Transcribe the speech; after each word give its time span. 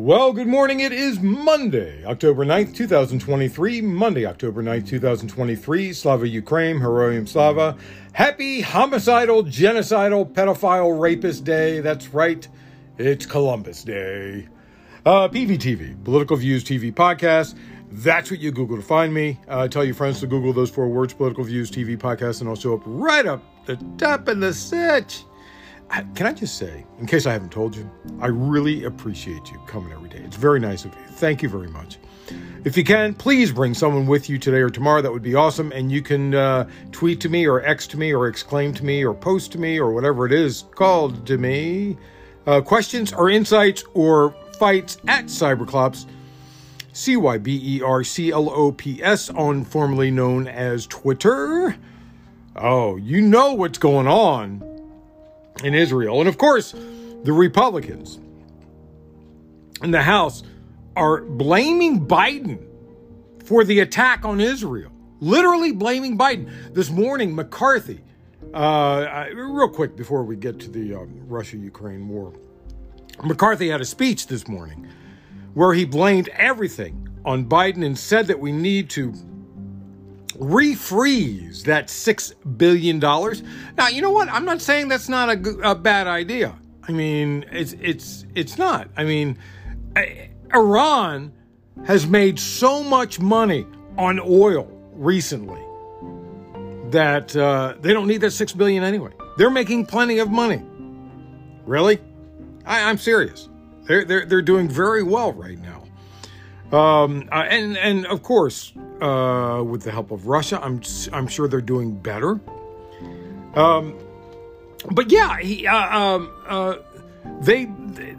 Well, 0.00 0.32
good 0.32 0.46
morning. 0.46 0.80
It 0.80 0.92
is 0.92 1.20
Monday, 1.20 2.02
October 2.06 2.46
9th, 2.46 2.74
2023. 2.74 3.82
Monday, 3.82 4.24
October 4.24 4.62
9th, 4.62 4.88
2023. 4.88 5.92
Slava 5.92 6.26
Ukraine, 6.26 6.78
Heroyam 6.80 7.28
Slava. 7.28 7.76
Happy 8.14 8.62
homicidal, 8.62 9.44
genocidal, 9.44 10.32
pedophile, 10.32 10.98
rapist 10.98 11.44
day. 11.44 11.80
That's 11.80 12.14
right. 12.14 12.48
It's 12.96 13.26
Columbus 13.26 13.84
Day. 13.84 14.48
Uh, 15.04 15.28
PVTV, 15.28 16.02
Political 16.02 16.38
Views 16.38 16.64
TV 16.64 16.94
podcast. 16.94 17.54
That's 17.92 18.30
what 18.30 18.40
you 18.40 18.52
Google 18.52 18.76
to 18.76 18.82
find 18.82 19.12
me. 19.12 19.38
Uh, 19.48 19.68
tell 19.68 19.84
your 19.84 19.94
friends 19.94 20.20
to 20.20 20.26
Google 20.26 20.54
those 20.54 20.70
four 20.70 20.88
words, 20.88 21.12
Political 21.12 21.44
Views 21.44 21.70
TV 21.70 21.98
podcast, 21.98 22.40
and 22.40 22.48
I'll 22.48 22.56
show 22.56 22.72
up 22.72 22.82
right 22.86 23.26
up 23.26 23.42
the 23.66 23.76
top 23.98 24.28
of 24.28 24.40
the 24.40 24.54
search. 24.54 25.24
Can 26.14 26.26
I 26.26 26.32
just 26.32 26.56
say, 26.56 26.86
in 27.00 27.06
case 27.06 27.26
I 27.26 27.32
haven't 27.32 27.50
told 27.50 27.74
you, 27.74 27.90
I 28.20 28.28
really 28.28 28.84
appreciate 28.84 29.50
you 29.50 29.58
coming 29.66 29.92
every 29.92 30.08
day. 30.08 30.18
It's 30.18 30.36
very 30.36 30.60
nice 30.60 30.84
of 30.84 30.94
you. 30.94 31.00
Thank 31.08 31.42
you 31.42 31.48
very 31.48 31.68
much. 31.68 31.98
If 32.64 32.76
you 32.76 32.84
can, 32.84 33.12
please 33.14 33.50
bring 33.50 33.74
someone 33.74 34.06
with 34.06 34.28
you 34.28 34.38
today 34.38 34.58
or 34.58 34.70
tomorrow. 34.70 35.02
That 35.02 35.10
would 35.12 35.22
be 35.22 35.34
awesome. 35.34 35.72
And 35.72 35.90
you 35.90 36.00
can 36.00 36.34
uh, 36.34 36.68
tweet 36.92 37.20
to 37.22 37.28
me 37.28 37.46
or 37.46 37.64
X 37.64 37.88
to 37.88 37.96
me 37.96 38.14
or 38.14 38.28
exclaim 38.28 38.72
to 38.74 38.84
me 38.84 39.04
or 39.04 39.14
post 39.14 39.50
to 39.52 39.58
me 39.58 39.80
or 39.80 39.92
whatever 39.92 40.26
it 40.26 40.32
is 40.32 40.64
called 40.76 41.26
to 41.26 41.38
me. 41.38 41.96
Uh, 42.46 42.60
questions 42.60 43.12
or 43.12 43.28
insights 43.28 43.82
or 43.94 44.34
fights 44.58 44.98
at 45.08 45.24
Cyberclops, 45.24 46.06
C 46.92 47.16
Y 47.16 47.38
B 47.38 47.78
E 47.78 47.82
R 47.82 48.04
C 48.04 48.30
L 48.30 48.48
O 48.50 48.70
P 48.70 49.02
S, 49.02 49.28
on 49.30 49.64
formerly 49.64 50.10
known 50.10 50.46
as 50.46 50.86
Twitter. 50.86 51.76
Oh, 52.54 52.96
you 52.96 53.20
know 53.22 53.54
what's 53.54 53.78
going 53.78 54.06
on 54.06 54.69
in 55.64 55.74
Israel. 55.74 56.20
And 56.20 56.28
of 56.28 56.38
course, 56.38 56.72
the 56.72 57.32
Republicans 57.32 58.18
in 59.82 59.90
the 59.90 60.02
House 60.02 60.42
are 60.96 61.22
blaming 61.22 62.06
Biden 62.06 62.66
for 63.44 63.64
the 63.64 63.80
attack 63.80 64.24
on 64.24 64.40
Israel. 64.40 64.90
Literally 65.20 65.72
blaming 65.72 66.16
Biden. 66.16 66.72
This 66.72 66.90
morning, 66.90 67.34
McCarthy, 67.34 68.00
uh, 68.54 69.26
real 69.34 69.68
quick 69.68 69.96
before 69.96 70.22
we 70.22 70.36
get 70.36 70.58
to 70.60 70.70
the 70.70 70.94
um, 70.94 71.28
Russia 71.28 71.58
Ukraine 71.58 72.08
war, 72.08 72.32
McCarthy 73.22 73.68
had 73.68 73.80
a 73.80 73.84
speech 73.84 74.28
this 74.28 74.48
morning 74.48 74.88
where 75.52 75.74
he 75.74 75.84
blamed 75.84 76.28
everything 76.28 77.08
on 77.24 77.44
Biden 77.44 77.84
and 77.84 77.98
said 77.98 78.28
that 78.28 78.40
we 78.40 78.50
need 78.50 78.88
to 78.90 79.12
refreeze 80.40 81.64
that 81.64 81.88
$6 81.88 82.56
billion. 82.56 82.98
Now, 82.98 83.88
you 83.88 84.00
know 84.00 84.10
what? 84.10 84.28
I'm 84.28 84.44
not 84.44 84.60
saying 84.62 84.88
that's 84.88 85.08
not 85.08 85.28
a, 85.28 85.70
a 85.70 85.74
bad 85.74 86.06
idea. 86.06 86.58
I 86.88 86.92
mean, 86.92 87.44
it's, 87.52 87.74
it's, 87.74 88.24
it's 88.34 88.56
not. 88.56 88.88
I 88.96 89.04
mean, 89.04 89.38
Iran 90.54 91.32
has 91.84 92.06
made 92.06 92.38
so 92.38 92.82
much 92.82 93.20
money 93.20 93.66
on 93.98 94.18
oil 94.18 94.66
recently 94.94 95.60
that 96.90 97.36
uh, 97.36 97.74
they 97.80 97.92
don't 97.92 98.08
need 98.08 98.22
that 98.22 98.32
6 98.32 98.52
billion 98.54 98.82
anyway. 98.82 99.12
They're 99.36 99.50
making 99.50 99.86
plenty 99.86 100.18
of 100.18 100.30
money. 100.30 100.62
Really? 101.66 102.00
I, 102.64 102.88
I'm 102.88 102.98
serious. 102.98 103.48
They're, 103.82 104.04
they're, 104.04 104.26
they're 104.26 104.42
doing 104.42 104.68
very 104.68 105.02
well 105.02 105.32
right 105.32 105.58
now. 105.58 105.69
Um, 106.72 107.28
uh, 107.32 107.46
and 107.48 107.76
and 107.76 108.06
of 108.06 108.22
course, 108.22 108.72
uh, 109.00 109.62
with 109.66 109.82
the 109.82 109.90
help 109.90 110.12
of 110.12 110.26
Russia, 110.26 110.60
I'm 110.62 110.80
I'm 111.12 111.26
sure 111.26 111.48
they're 111.48 111.60
doing 111.60 111.96
better. 111.96 112.40
Um, 113.54 113.98
but 114.92 115.10
yeah, 115.10 115.38
he, 115.38 115.66
uh, 115.66 115.98
um, 115.98 116.30
uh, 116.46 116.76
they, 117.40 117.64
they, 117.64 118.16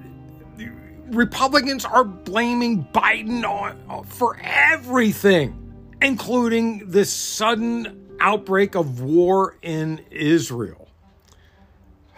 Republicans 1.07 1.85
are 1.85 2.03
blaming 2.03 2.85
Biden 2.93 3.43
on, 3.43 3.81
uh, 3.89 4.03
for 4.03 4.37
everything, 4.43 5.73
including 6.01 6.89
this 6.89 7.11
sudden 7.11 8.15
outbreak 8.19 8.75
of 8.75 9.01
war 9.01 9.57
in 9.61 10.03
Israel. 10.11 10.89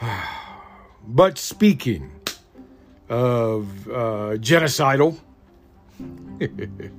but 1.07 1.37
speaking 1.37 2.11
of 3.09 3.87
uh, 3.87 3.91
genocidal 4.37 5.17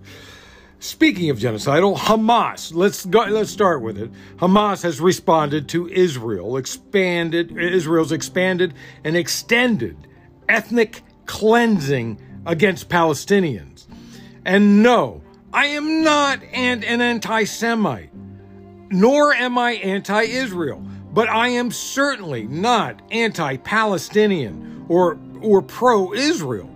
Speaking 0.78 1.30
of 1.30 1.38
genocidal, 1.38 1.96
Hamas. 1.96 2.74
Let's 2.74 3.06
go, 3.06 3.22
let's 3.22 3.50
start 3.50 3.80
with 3.80 3.96
it. 3.96 4.10
Hamas 4.36 4.82
has 4.82 5.00
responded 5.00 5.68
to 5.70 5.88
Israel, 5.88 6.58
expanded 6.58 7.56
Israel's 7.56 8.12
expanded 8.12 8.74
and 9.02 9.16
extended 9.16 9.96
ethnic 10.48 11.02
cleansing 11.24 12.20
against 12.44 12.90
Palestinians. 12.90 13.86
And 14.44 14.82
no, 14.82 15.22
I 15.54 15.66
am 15.66 16.02
not 16.02 16.42
an, 16.52 16.84
an 16.84 17.00
anti-Semite, 17.00 18.10
nor 18.90 19.32
am 19.32 19.56
I 19.56 19.72
anti-Israel, 19.72 20.86
but 21.12 21.30
I 21.30 21.48
am 21.48 21.70
certainly 21.70 22.44
not 22.44 23.00
anti-Palestinian 23.10 24.84
or 24.88 25.18
or 25.40 25.62
pro-Israel. 25.62 26.73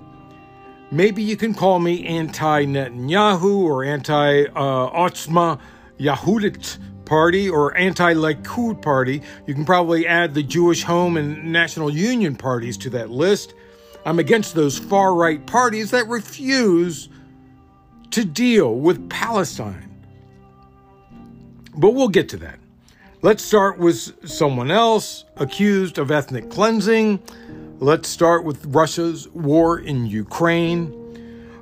Maybe 0.91 1.23
you 1.23 1.37
can 1.37 1.53
call 1.53 1.81
me 1.81 2.07
anti 2.07 2.65
Netanyahu 2.65 3.59
or 3.59 3.85
anti 3.85 4.45
uh, 4.45 4.91
Otzma 4.91 5.61
Yahudit 5.99 6.79
Party 7.05 7.49
or 7.49 7.77
anti 7.77 8.15
Likud 8.15 8.81
Party. 8.81 9.21
You 9.47 9.55
can 9.55 9.67
probably 9.67 10.07
add 10.07 10.33
the 10.33 10.43
Jewish 10.43 10.83
Home 10.85 11.19
and 11.19 11.53
National 11.53 11.91
Union 11.91 12.37
parties 12.37 12.79
to 12.79 12.91
that 12.91 13.11
list. 13.11 13.53
I'm 14.07 14.19
against 14.19 14.55
those 14.55 14.79
far 14.79 15.15
right 15.15 15.45
parties 15.47 15.91
that 15.91 16.09
refuse 16.09 17.11
to 18.11 18.25
deal 18.25 18.75
with 18.75 19.11
Palestine. 19.11 19.85
But 21.77 21.91
we'll 21.91 22.09
get 22.09 22.31
to 22.31 22.39
that. 22.39 22.59
Let's 23.21 23.45
start 23.45 23.79
with 23.79 24.27
someone 24.27 24.71
else 24.71 25.25
accused 25.37 25.99
of 25.99 26.11
ethnic 26.11 26.51
cleansing. 26.51 27.21
Let's 27.81 28.09
start 28.09 28.43
with 28.43 28.67
Russia's 28.67 29.29
war 29.29 29.79
in 29.79 30.07
Ukraine. 30.07 30.93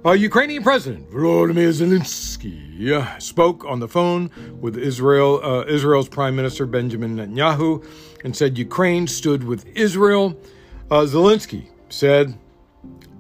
Uh, 0.03 0.13
Ukrainian 0.13 0.63
President 0.63 1.11
Volodymyr 1.11 1.69
Zelensky 1.69 2.91
uh, 2.91 3.19
spoke 3.19 3.67
on 3.67 3.81
the 3.81 3.89
phone 3.89 4.31
with 4.59 4.79
Israel, 4.79 5.45
uh, 5.45 5.67
Israel's 5.67 6.09
Prime 6.09 6.35
Minister 6.35 6.65
Benjamin 6.65 7.17
Netanyahu, 7.17 7.85
and 8.25 8.35
said 8.35 8.57
Ukraine 8.57 9.07
stood 9.07 9.45
with 9.45 9.67
Israel. 9.77 10.41
Uh, 10.91 11.03
Zelensky 11.03 11.67
said, 11.91 12.39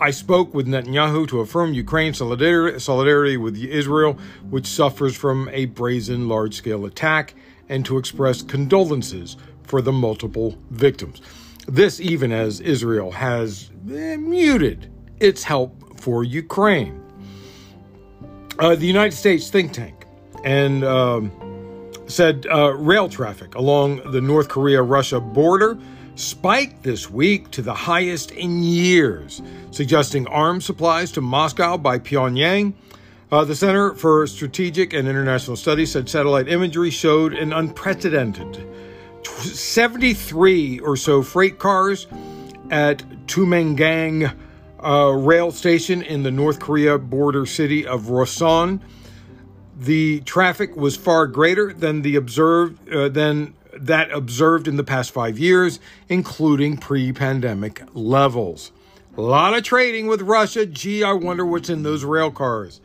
"I 0.01 0.11
spoke 0.11 0.55
with 0.55 0.67
Netanyahu 0.67 1.28
to 1.28 1.41
affirm 1.41 1.75
Ukraine's 1.75 2.17
solidarity 2.17 3.37
with 3.37 3.59
Israel, 3.59 4.19
which 4.49 4.67
suffers 4.67 5.15
from 5.15 5.51
a 5.53 5.67
brazen, 5.67 6.28
large-scale 6.28 6.87
attack, 6.87 7.34
and 7.69 7.84
to 7.84 7.99
express 7.99 8.41
condolences 8.41 9.37
for 9.65 9.83
the 9.83 9.93
multiple 9.93 10.57
victims." 10.71 11.21
This, 11.66 12.00
even 12.00 12.32
as 12.32 12.60
Israel 12.60 13.10
has 13.12 13.71
eh, 13.93 14.16
muted 14.16 14.91
its 15.19 15.43
help 15.43 15.99
for 15.99 16.22
Ukraine. 16.25 17.03
Uh, 18.59 18.75
the 18.75 18.87
United 18.87 19.16
States 19.16 19.50
think 19.50 19.72
tank 19.72 20.06
and 20.44 20.84
um, 20.84 21.31
said 22.06 22.47
uh, 22.50 22.72
rail 22.75 23.09
traffic 23.09 23.54
along 23.54 24.12
the 24.12 24.21
North 24.21 24.49
Korea 24.49 24.82
Russia 24.82 25.21
border 25.21 25.78
spiked 26.15 26.82
this 26.82 27.10
week 27.10 27.50
to 27.50 27.62
the 27.62 27.75
highest 27.75 28.31
in 28.31 28.62
years, 28.62 29.43
suggesting 29.71 30.27
arms 30.28 30.65
supplies 30.65 31.12
to 31.12 31.21
Moscow 31.21 31.77
by 31.77 31.98
Pyongyang. 31.98 32.72
Uh, 33.31 33.44
the 33.44 33.54
Center 33.54 33.93
for 33.94 34.27
Strategic 34.27 34.93
and 34.93 35.09
International 35.09 35.56
Studies 35.56 35.93
said 35.93 36.09
satellite 36.09 36.48
imagery 36.48 36.91
showed 36.91 37.34
an 37.34 37.53
unprecedented 37.53 38.66
73 39.36 40.80
or 40.80 40.97
so 40.97 41.22
freight 41.22 41.59
cars 41.59 42.06
at 42.71 42.98
Tumangang 43.27 44.34
uh, 44.83 45.12
rail 45.12 45.50
station 45.50 46.03
in 46.03 46.22
the 46.22 46.30
North 46.30 46.60
Korea 46.60 46.98
border 46.98 47.47
city 47.47 47.86
of 47.86 48.04
Rason. 48.04 48.80
The 49.78 50.21
traffic 50.21 50.77
was 50.77 50.97
far 50.97 51.27
greater 51.27 51.72
than 51.72 52.03
the 52.03 52.16
observed 52.16 52.88
uh, 52.88 53.09
than 53.09 53.54
that 53.78 54.10
observed 54.10 54.68
in 54.68 54.77
the 54.77 54.84
past 54.84 55.10
five 55.10 55.39
years, 55.39 55.80
including 56.09 56.78
pre-pandemic 56.78 57.82
levels. 57.92 58.72
A 59.18 59.21
lot 59.21 59.54
of 59.54 59.62
trading 59.65 60.06
with 60.06 60.22
Russia. 60.22 60.65
Gee, 60.65 61.03
I 61.03 61.12
wonder 61.12 61.44
what's 61.44 61.68
in 61.68 61.82
those 61.82 62.04
rail 62.04 62.30
cars. 62.30 62.80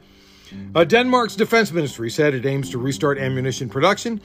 Uh, 0.76 0.84
Denmark's 0.84 1.36
defense 1.36 1.72
ministry 1.72 2.10
said 2.10 2.34
it 2.34 2.46
aims 2.46 2.70
to 2.72 2.78
restart 2.78 3.18
ammunition 3.18 3.70
production 3.70 4.20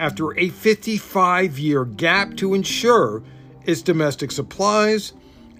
after 0.00 0.36
a 0.38 0.48
55 0.48 1.58
year 1.58 1.84
gap 1.84 2.36
to 2.38 2.54
ensure 2.54 3.22
its 3.66 3.82
domestic 3.82 4.32
supplies 4.32 5.12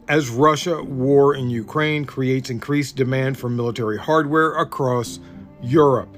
as 0.08 0.30
Russia 0.30 0.82
war 0.82 1.34
in 1.34 1.50
Ukraine 1.50 2.04
creates 2.04 2.50
increased 2.50 2.96
demand 2.96 3.38
for 3.38 3.48
military 3.48 3.98
hardware 3.98 4.54
across 4.56 5.20
Europe. 5.62 6.08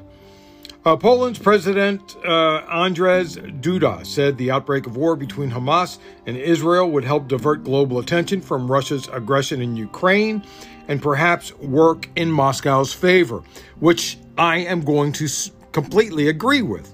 Uh, 0.85 0.97
Poland's 0.97 1.39
President 1.39 2.17
uh, 2.25 2.63
Andrzej 2.63 3.61
Duda 3.61 4.07
said 4.07 4.39
the 4.39 4.51
outbreak 4.51 4.87
of 4.87 4.97
war 4.97 5.15
between 5.15 5.51
Hamas 5.51 5.99
and 6.27 6.37
Israel 6.37 6.91
would 6.91 7.05
help 7.05 7.29
divert 7.29 7.65
global 7.65 7.99
attention 7.99 8.41
from 8.41 8.71
Russia's 8.71 9.09
aggression 9.09 9.61
in 9.61 9.77
Ukraine 9.77 10.43
and 10.89 11.03
perhaps 11.03 11.55
work 11.59 12.09
in 12.17 12.31
Moscow's 12.31 12.93
favor, 12.93 13.43
which 13.81 14.19
I 14.39 14.59
am 14.59 14.81
going 14.81 15.13
to 15.15 15.29
completely 15.73 16.29
agree 16.29 16.63
with. 16.63 16.93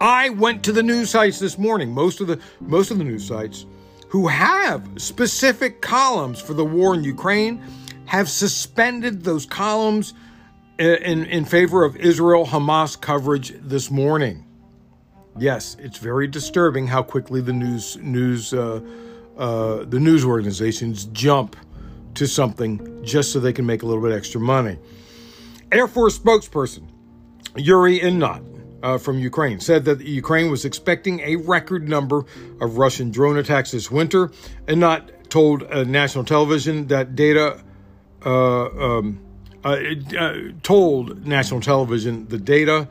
I 0.00 0.30
went 0.30 0.64
to 0.64 0.72
the 0.72 0.82
news 0.82 1.10
sites 1.10 1.38
this 1.38 1.58
morning, 1.58 1.92
most 1.92 2.20
of 2.20 2.26
the 2.26 2.40
most 2.60 2.90
of 2.90 2.98
the 2.98 3.04
news 3.04 3.26
sites 3.26 3.66
who 4.08 4.26
have 4.28 4.88
specific 4.96 5.82
columns 5.82 6.40
for 6.40 6.54
the 6.54 6.64
war 6.64 6.94
in 6.94 7.04
Ukraine 7.04 7.62
have 8.06 8.28
suspended 8.28 9.22
those 9.22 9.46
columns 9.46 10.14
in, 10.78 11.26
in 11.26 11.44
favor 11.44 11.84
of 11.84 11.96
Israel 11.96 12.44
Hamas 12.44 13.00
coverage 13.00 13.52
this 13.60 13.90
morning. 13.90 14.44
Yes, 15.38 15.76
it's 15.78 15.98
very 15.98 16.26
disturbing 16.26 16.88
how 16.88 17.02
quickly 17.02 17.40
the 17.40 17.52
news 17.52 17.98
news 17.98 18.54
uh, 18.54 18.80
uh, 19.36 19.84
the 19.84 20.00
news 20.00 20.24
organizations 20.24 21.04
jump 21.06 21.56
to 22.14 22.26
something 22.26 23.04
just 23.04 23.32
so 23.32 23.38
they 23.38 23.52
can 23.52 23.66
make 23.66 23.82
a 23.82 23.86
little 23.86 24.02
bit 24.02 24.12
extra 24.12 24.40
money. 24.40 24.78
Air 25.70 25.86
Force 25.86 26.18
spokesperson 26.18 26.88
Yuri 27.54 28.00
Ihnat 28.00 28.49
uh, 28.82 28.98
from 28.98 29.18
Ukraine 29.18 29.60
said 29.60 29.84
that 29.84 30.00
Ukraine 30.00 30.50
was 30.50 30.64
expecting 30.64 31.20
a 31.20 31.36
record 31.36 31.88
number 31.88 32.24
of 32.60 32.78
Russian 32.78 33.10
drone 33.10 33.36
attacks 33.36 33.70
this 33.72 33.90
winter, 33.90 34.30
and 34.66 34.80
not 34.80 35.10
told 35.30 35.62
uh, 35.64 35.84
national 35.84 36.24
television 36.24 36.86
that 36.88 37.14
data. 37.14 37.62
Uh, 38.24 38.66
um, 38.66 39.20
uh, 39.62 39.76
uh, 40.18 40.34
told 40.62 41.26
national 41.26 41.60
television 41.60 42.26
the 42.28 42.38
data. 42.38 42.88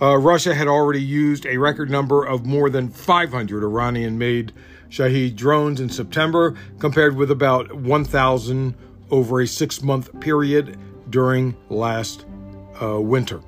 Russia 0.00 0.54
had 0.54 0.66
already 0.66 1.02
used 1.02 1.46
a 1.46 1.56
record 1.58 1.90
number 1.90 2.24
of 2.24 2.46
more 2.46 2.70
than 2.70 2.88
500 2.88 3.62
Iranian 3.62 4.16
made 4.18 4.52
Shahed 4.88 5.36
drones 5.36 5.80
in 5.80 5.88
September, 5.88 6.54
compared 6.78 7.16
with 7.16 7.30
about 7.30 7.74
1,000 7.74 8.74
over 9.10 9.40
a 9.40 9.46
six 9.46 9.82
month 9.82 10.18
period 10.20 10.78
during 11.10 11.56
last 11.68 12.24
uh, 12.80 13.00
winter. 13.00 13.40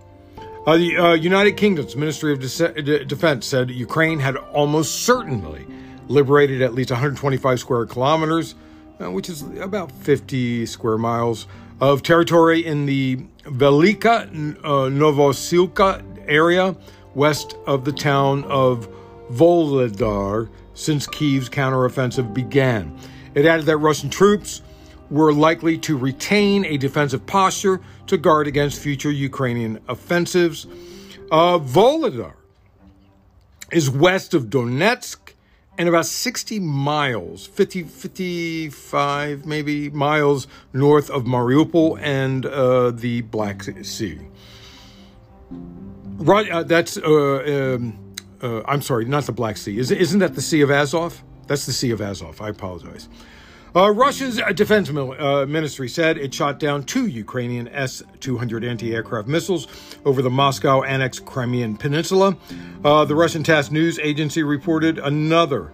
Uh, 0.66 0.76
the 0.76 0.96
uh, 0.96 1.12
United 1.14 1.56
Kingdom's 1.56 1.96
Ministry 1.96 2.32
of 2.32 2.40
De- 2.40 3.05
Defense 3.05 3.46
said 3.46 3.70
Ukraine 3.70 4.19
had 4.19 4.37
almost 4.37 5.05
certainly 5.05 5.66
liberated 6.08 6.62
at 6.62 6.75
least 6.75 6.90
125 6.90 7.60
square 7.60 7.87
kilometers, 7.87 8.55
which 8.99 9.28
is 9.28 9.43
about 9.60 9.93
50 9.93 10.66
square 10.66 10.99
miles 10.99 11.46
of 11.81 12.02
territory 12.02 12.64
in 12.66 12.87
the 12.87 13.16
Velika 13.44 14.26
uh, 14.64 14.90
Novosilka 14.90 16.05
area 16.26 16.76
west 17.14 17.56
of 17.66 17.84
the 17.84 17.93
town 17.93 18.44
of 18.44 18.88
Vuhledar 19.31 20.49
since 20.75 21.06
Kiev's 21.06 21.49
counteroffensive 21.49 22.34
began. 22.34 22.96
It 23.34 23.46
added 23.46 23.66
that 23.66 23.78
Russian 23.78 24.11
troops 24.11 24.62
were 25.10 25.32
likely 25.32 25.78
to 25.78 25.96
retain 25.96 26.64
a 26.64 26.76
defensive 26.76 27.26
posture 27.26 27.81
to 28.06 28.16
guard 28.16 28.46
against 28.46 28.81
future 28.81 29.10
Ukrainian 29.10 29.81
offensives. 29.88 30.66
Uh, 31.31 31.58
Vuhledar 31.58 32.34
is 33.72 33.90
west 33.90 34.34
of 34.34 34.44
Donetsk 34.44 35.32
and 35.78 35.88
about 35.88 36.06
60 36.06 36.58
miles, 36.58 37.46
50, 37.46 37.84
55 37.84 39.46
maybe 39.46 39.90
miles 39.90 40.49
north 40.72 41.08
of 41.08 41.25
Mariupol 41.25 42.00
and 42.02 42.44
uh, 42.44 42.90
the 42.90 43.20
Black 43.22 43.62
Sea. 43.62 44.19
Right, 45.50 46.50
uh, 46.50 46.64
that's, 46.64 46.99
uh, 46.99 47.76
um, 47.76 48.16
uh, 48.43 48.62
I'm 48.66 48.82
sorry, 48.82 49.04
not 49.04 49.25
the 49.25 49.32
Black 49.32 49.56
Sea. 49.56 49.78
Is, 49.78 49.93
isn't 49.93 50.19
that 50.19 50.34
the 50.34 50.43
Sea 50.43 50.62
of 50.62 50.70
Azov? 50.70 51.22
That's 51.46 51.64
the 51.64 51.72
Sea 51.72 51.93
of 51.93 52.00
Azov. 52.00 52.43
I 52.43 52.49
apologize. 52.49 53.08
Uh, 53.76 53.91
Russia's 53.91 54.41
defense 54.55 54.88
uh, 54.88 55.47
ministry 55.47 55.88
said 55.88 56.17
it 56.17 56.32
shot 56.32 56.59
down 56.59 56.85
two 56.85 57.06
Ukrainian 57.06 57.69
S 57.69 58.03
200 58.20 58.65
anti 58.65 58.94
aircraft 58.94 59.29
missiles 59.29 59.67
over 60.05 60.23
the 60.23 60.31
Moscow 60.31 60.82
annexed 60.82 61.26
Crimean 61.26 61.76
Peninsula. 61.76 62.37
Uh, 62.85 63.05
the 63.05 63.15
Russian 63.15 63.43
TASS 63.43 63.70
news 63.70 63.99
agency 63.99 64.43
reported 64.43 64.99
another 64.99 65.73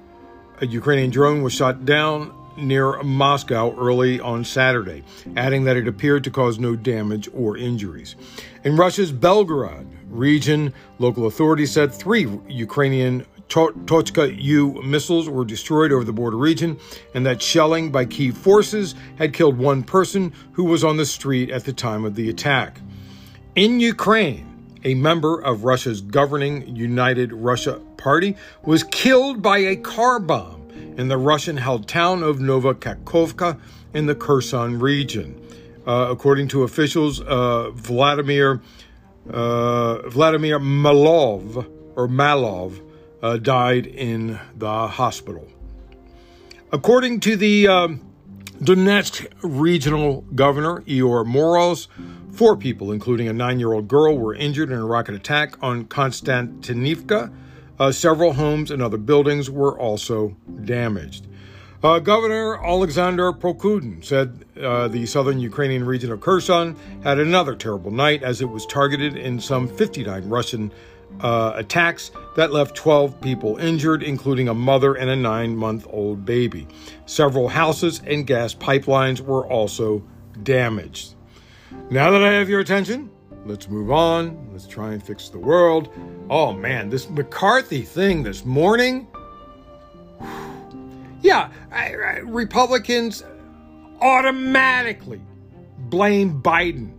Ukrainian 0.61 1.11
drone 1.11 1.43
was 1.43 1.53
shot 1.53 1.85
down 1.85 2.33
near 2.57 3.03
Moscow 3.03 3.77
early 3.77 4.21
on 4.21 4.45
Saturday, 4.45 5.03
adding 5.37 5.65
that 5.65 5.77
it 5.77 5.89
appeared 5.89 6.25
to 6.25 6.31
cause 6.31 6.59
no 6.59 6.77
damage 6.77 7.29
or 7.35 7.57
injuries. 7.57 8.15
In 8.63 8.77
Russia's 8.77 9.13
Belgorod 9.13 9.87
region, 10.09 10.73
local 10.99 11.27
authorities 11.27 11.73
said 11.73 11.93
three 11.93 12.29
Ukrainian 12.49 13.27
Tochka 13.49 14.37
U 14.43 14.83
missiles 14.83 15.29
were 15.29 15.45
destroyed 15.45 15.93
over 15.93 16.05
the 16.05 16.13
border 16.13 16.37
region, 16.37 16.79
and 17.15 17.25
that 17.27 17.41
shelling 17.43 17.93
by 17.93 18.05
Kiev 18.05 18.37
forces 18.37 18.95
had 19.17 19.33
killed 19.33 19.59
one 19.59 19.83
person 19.83 20.33
who 20.53 20.65
was 20.65 20.83
on 20.83 20.97
the 20.97 21.07
street 21.07 21.51
at 21.51 21.65
the 21.65 21.73
time 21.73 22.05
of 22.05 22.15
the 22.15 22.29
attack. 22.29 22.81
In 23.55 23.81
Ukraine, 23.81 24.51
a 24.85 24.95
member 24.95 25.41
of 25.41 25.65
Russia's 25.65 26.01
governing 26.01 26.77
United 26.77 27.33
Russia 27.33 27.81
Party 27.97 28.37
was 28.65 28.83
killed 28.85 29.41
by 29.41 29.59
a 29.59 29.77
car 29.77 30.19
bomb 30.19 30.69
in 30.97 31.09
the 31.09 31.17
Russian 31.17 31.57
held 31.57 31.89
town 31.89 32.23
of 32.23 32.39
Novokakhovka 32.39 33.59
in 33.95 34.07
the 34.07 34.15
Kherson 34.15 34.79
region. 34.79 35.41
Uh, 35.87 36.09
according 36.11 36.49
to 36.49 36.63
officials, 36.63 37.21
uh, 37.21 37.71
Vladimir 37.71 38.61
uh, 39.31 40.09
Vladimir 40.09 40.59
Malov 40.59 41.67
or 41.97 42.09
Malov 42.09 42.81
uh, 43.25 43.39
died 43.39 43.87
in 43.87 44.39
the 44.55 44.87
hospital. 44.87 45.49
According 46.71 47.21
to 47.21 47.37
the 47.37 47.67
um, 47.67 48.01
Donetsk 48.59 49.27
regional 49.41 50.21
governor, 50.35 50.83
Ihor 50.83 51.25
Moroz, 51.25 51.89
four 52.33 52.55
people, 52.55 52.93
including 52.93 53.27
a 53.27 53.33
nine 53.33 53.59
year 53.59 53.73
old 53.73 53.89
girl, 53.89 54.19
were 54.19 54.35
injured 54.35 54.71
in 54.71 54.77
a 54.77 54.85
rocket 54.85 55.15
attack 55.15 55.57
on 55.63 55.87
Konstantinivka. 55.87 57.33
Uh, 57.79 57.91
several 57.91 58.35
homes 58.35 58.71
and 58.71 58.83
other 58.83 58.99
buildings 58.99 59.51
were 59.51 59.77
also 59.79 60.37
damaged. 60.65 61.27
Uh, 61.83 61.99
Governor 62.01 62.63
Alexander 62.65 63.33
Prokudin 63.33 64.05
said 64.05 64.45
uh, 64.61 64.89
the 64.89 65.07
southern 65.07 65.39
Ukrainian 65.39 65.85
region 65.85 66.13
of 66.13 66.21
Kherson 66.21 66.77
had 67.03 67.19
another 67.19 67.55
terrible 67.55 67.91
night 67.91 68.23
as 68.23 68.43
it 68.43 68.49
was 68.51 68.67
targeted 68.67 69.17
in 69.17 69.41
some 69.41 69.67
59 69.67 70.29
Russian 70.29 70.73
uh, 71.21 71.53
attacks 71.55 72.11
that 72.37 72.53
left 72.53 72.75
12 72.75 73.21
people 73.21 73.57
injured, 73.59 74.03
including 74.03 74.49
a 74.49 74.55
mother 74.55 74.95
and 74.95 75.11
a 75.11 75.17
nine 75.17 75.57
month 75.57 75.87
old 75.91 76.25
baby. 76.25 76.67
Several 77.07 77.49
houses 77.49 78.01
and 78.07 78.27
gas 78.27 78.55
pipelines 78.55 79.21
were 79.21 79.47
also 79.47 80.03
damaged. 80.43 81.15
Now 81.91 82.11
that 82.11 82.23
I 82.23 82.33
have 82.33 82.49
your 82.49 82.61
attention, 82.61 83.11
let's 83.45 83.69
move 83.69 83.91
on. 83.91 84.49
Let's 84.53 84.67
try 84.67 84.93
and 84.93 85.03
fix 85.03 85.29
the 85.29 85.39
world. 85.39 85.91
Oh 86.31 86.53
man, 86.53 86.91
this 86.91 87.09
McCarthy 87.09 87.83
thing 87.83 88.23
this 88.23 88.45
morning. 88.45 89.07
Yeah, 91.23 91.51
I, 91.73 91.95
I, 91.95 92.17
Republicans 92.19 93.25
automatically 94.03 95.23
blame 95.89 96.43
Biden 96.43 96.93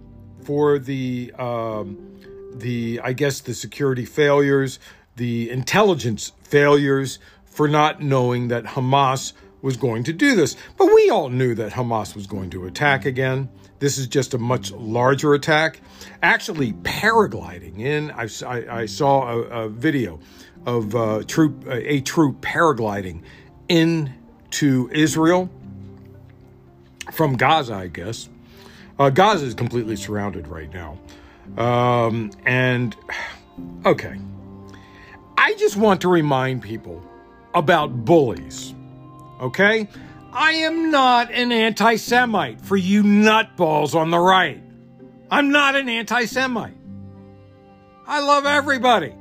for 0.44 0.80
the 0.80 1.32
um, 1.38 2.15
the 2.60 3.00
I 3.04 3.14
guess 3.14 3.42
the 3.42 3.54
security 3.54 4.06
failures, 4.06 4.80
the 5.16 5.50
intelligence 5.50 6.32
failures 6.44 7.20
for 7.46 7.68
not 7.68 8.02
knowing 8.02 8.50
that 8.50 8.66
Hamas 8.66 9.34
was 9.62 9.78
going 9.78 10.04
to 10.04 10.14
do 10.14 10.36
this. 10.36 10.56
But 10.78 10.88
we 10.94 11.10
all 11.10 11.30
knew 11.30 11.56
that 11.56 11.72
Hamas 11.72 12.16
was 12.16 12.28
going 12.28 12.52
to 12.52 12.66
attack 12.66 13.06
again. 13.06 13.50
This 13.80 13.98
is 13.98 14.08
just 14.08 14.34
a 14.34 14.38
much 14.38 14.72
larger 14.72 15.34
attack. 15.34 15.82
Actually, 16.22 16.74
paragliding 16.74 17.80
in, 17.80 18.12
I, 18.12 18.28
I, 18.46 18.82
I 18.82 18.86
saw 18.86 19.28
a, 19.28 19.40
a, 19.66 19.70
video 19.70 20.20
of 20.66 20.96
uh, 20.96 21.24
troop, 21.28 21.66
a 21.68 22.00
troop 22.02 22.42
paragliding 22.42 23.24
into 23.68 24.90
Israel 24.92 25.50
from 27.12 27.36
Gaza, 27.36 27.74
I 27.74 27.88
guess. 27.88 28.30
Uh, 28.98 29.10
Gaza 29.10 29.46
is 29.46 29.54
completely 29.54 29.96
surrounded 29.96 30.48
right 30.48 30.74
now. 30.74 30.98
Um, 31.58 32.32
and 32.46 32.96
okay, 33.86 34.20
I 35.38 35.54
just 35.56 35.78
want 35.78 36.02
to 36.02 36.10
remind 36.10 36.62
people 36.62 37.02
about 37.54 38.06
bullies. 38.06 38.74
Okay? 39.42 39.88
I 40.34 40.52
am 40.52 40.92
not 40.92 41.32
an 41.32 41.52
anti 41.54 41.96
Semite 41.96 42.60
for 42.60 42.76
you 42.76 43.04
nutballs 43.04 43.96
on 43.96 44.12
the 44.12 44.20
right. 44.20 44.62
I'm 45.32 45.50
not 45.50 45.76
an 45.76 45.88
anti 45.88 46.26
Semite. 46.26 46.76
I 48.06 48.20
love 48.20 48.46
everybody, 48.46 49.16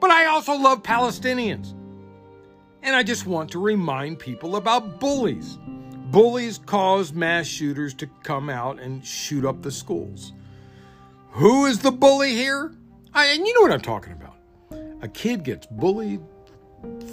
but 0.00 0.10
I 0.10 0.26
also 0.26 0.54
love 0.54 0.82
Palestinians. 0.82 1.74
And 2.82 2.94
I 2.94 3.02
just 3.02 3.26
want 3.26 3.50
to 3.52 3.58
remind 3.58 4.18
people 4.18 4.56
about 4.56 5.00
bullies. 5.00 5.58
Bullies 6.10 6.58
cause 6.58 7.12
mass 7.12 7.46
shooters 7.46 7.94
to 7.94 8.06
come 8.22 8.48
out 8.48 8.78
and 8.78 9.04
shoot 9.04 9.44
up 9.44 9.62
the 9.62 9.70
schools. 9.70 10.32
Who 11.38 11.66
is 11.66 11.78
the 11.78 11.92
bully 11.92 12.32
here? 12.34 12.72
I, 13.14 13.26
and 13.26 13.46
you 13.46 13.54
know 13.54 13.60
what 13.60 13.70
I'm 13.70 13.80
talking 13.80 14.12
about. 14.12 14.34
A 15.02 15.06
kid 15.06 15.44
gets 15.44 15.68
bullied 15.68 16.20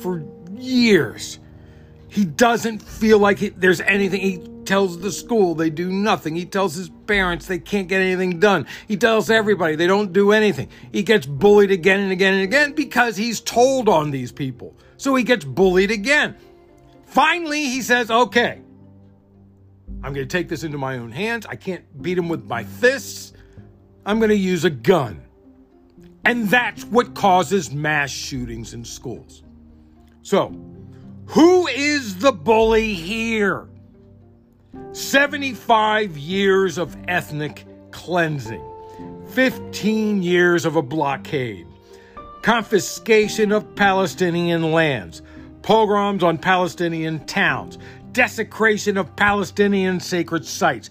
for 0.01 0.25
years. 0.55 1.37
He 2.07 2.25
doesn't 2.25 2.81
feel 2.81 3.19
like 3.19 3.37
he, 3.37 3.49
there's 3.49 3.81
anything. 3.81 4.21
He 4.21 4.37
tells 4.65 4.99
the 4.99 5.11
school 5.11 5.53
they 5.53 5.69
do 5.69 5.91
nothing. 5.91 6.35
He 6.35 6.45
tells 6.45 6.73
his 6.73 6.89
parents 7.05 7.45
they 7.45 7.59
can't 7.59 7.87
get 7.87 8.01
anything 8.01 8.39
done. 8.39 8.65
He 8.87 8.97
tells 8.97 9.29
everybody 9.29 9.75
they 9.75 9.85
don't 9.85 10.11
do 10.11 10.31
anything. 10.31 10.69
He 10.91 11.03
gets 11.03 11.27
bullied 11.27 11.69
again 11.69 11.99
and 11.99 12.11
again 12.11 12.33
and 12.33 12.41
again 12.41 12.73
because 12.73 13.15
he's 13.15 13.39
told 13.41 13.87
on 13.87 14.09
these 14.09 14.31
people. 14.31 14.75
So 14.97 15.13
he 15.13 15.23
gets 15.23 15.45
bullied 15.45 15.91
again. 15.91 16.35
Finally, 17.05 17.65
he 17.65 17.83
says, 17.83 18.09
okay, 18.09 18.63
I'm 20.03 20.13
going 20.13 20.27
to 20.27 20.37
take 20.37 20.49
this 20.49 20.63
into 20.63 20.79
my 20.79 20.97
own 20.97 21.11
hands. 21.11 21.45
I 21.45 21.57
can't 21.57 22.01
beat 22.01 22.17
him 22.17 22.27
with 22.27 22.45
my 22.45 22.63
fists. 22.63 23.33
I'm 24.05 24.19
going 24.19 24.29
to 24.29 24.35
use 24.35 24.65
a 24.65 24.69
gun. 24.69 25.21
And 26.25 26.49
that's 26.49 26.85
what 26.85 27.15
causes 27.15 27.71
mass 27.71 28.09
shootings 28.09 28.73
in 28.73 28.83
schools. 28.83 29.43
So, 30.21 30.53
who 31.27 31.67
is 31.67 32.17
the 32.17 32.31
bully 32.31 32.93
here? 32.93 33.67
75 34.91 36.17
years 36.17 36.77
of 36.77 36.95
ethnic 37.07 37.65
cleansing, 37.91 38.63
15 39.29 40.23
years 40.23 40.65
of 40.65 40.75
a 40.75 40.81
blockade, 40.81 41.67
confiscation 42.41 43.51
of 43.51 43.75
Palestinian 43.75 44.71
lands, 44.71 45.21
pogroms 45.61 46.23
on 46.23 46.37
Palestinian 46.37 47.25
towns, 47.25 47.77
desecration 48.11 48.97
of 48.97 49.15
Palestinian 49.15 49.99
sacred 49.99 50.45
sites, 50.45 50.89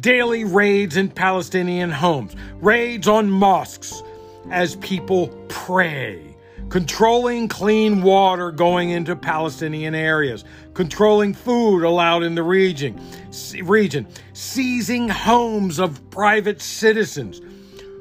daily 0.00 0.44
raids 0.44 0.96
in 0.96 1.10
Palestinian 1.10 1.90
homes, 1.90 2.34
raids 2.60 3.08
on 3.08 3.30
mosques, 3.30 4.02
as 4.50 4.76
people 4.76 5.28
pray, 5.48 6.34
controlling 6.68 7.48
clean 7.48 8.02
water 8.02 8.50
going 8.50 8.90
into 8.90 9.14
Palestinian 9.14 9.94
areas, 9.94 10.44
controlling 10.74 11.34
food 11.34 11.84
allowed 11.84 12.22
in 12.22 12.34
the 12.34 12.42
region, 12.42 13.00
region, 13.62 14.06
seizing 14.32 15.08
homes 15.08 15.78
of 15.78 16.10
private 16.10 16.60
citizens. 16.60 17.40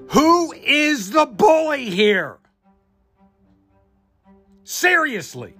Who 0.10 0.52
is 0.54 1.12
the 1.12 1.26
bully 1.26 1.90
here? 1.90 2.38
Seriously. 4.64 5.54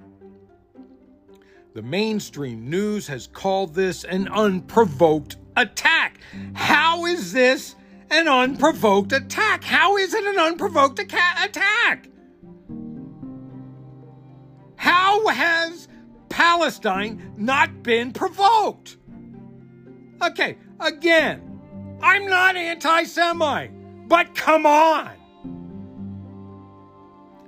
The 1.74 1.82
mainstream 1.82 2.70
news 2.70 3.08
has 3.08 3.28
called 3.28 3.74
this 3.74 4.04
an 4.04 4.28
unprovoked 4.28 5.38
attack. 5.62 6.20
How 6.54 7.06
is 7.06 7.32
this 7.32 7.76
an 8.12 8.28
unprovoked 8.28 9.14
attack. 9.14 9.64
How 9.64 9.98
is 9.98 10.14
it 10.14 10.26
an 10.26 10.38
unprovoked 10.38 11.00
attack? 11.00 12.08
How 14.76 15.28
has 15.28 15.88
Palestine 16.30 17.34
not 17.38 17.84
been 17.84 18.12
provoked? 18.12 18.98
Okay, 20.22 20.58
again, 20.80 21.60
I'm 22.02 22.28
not 22.28 22.56
anti 22.56 23.06
Semite, 23.06 23.72
but 24.08 24.36
come 24.36 24.66
on. 24.66 25.12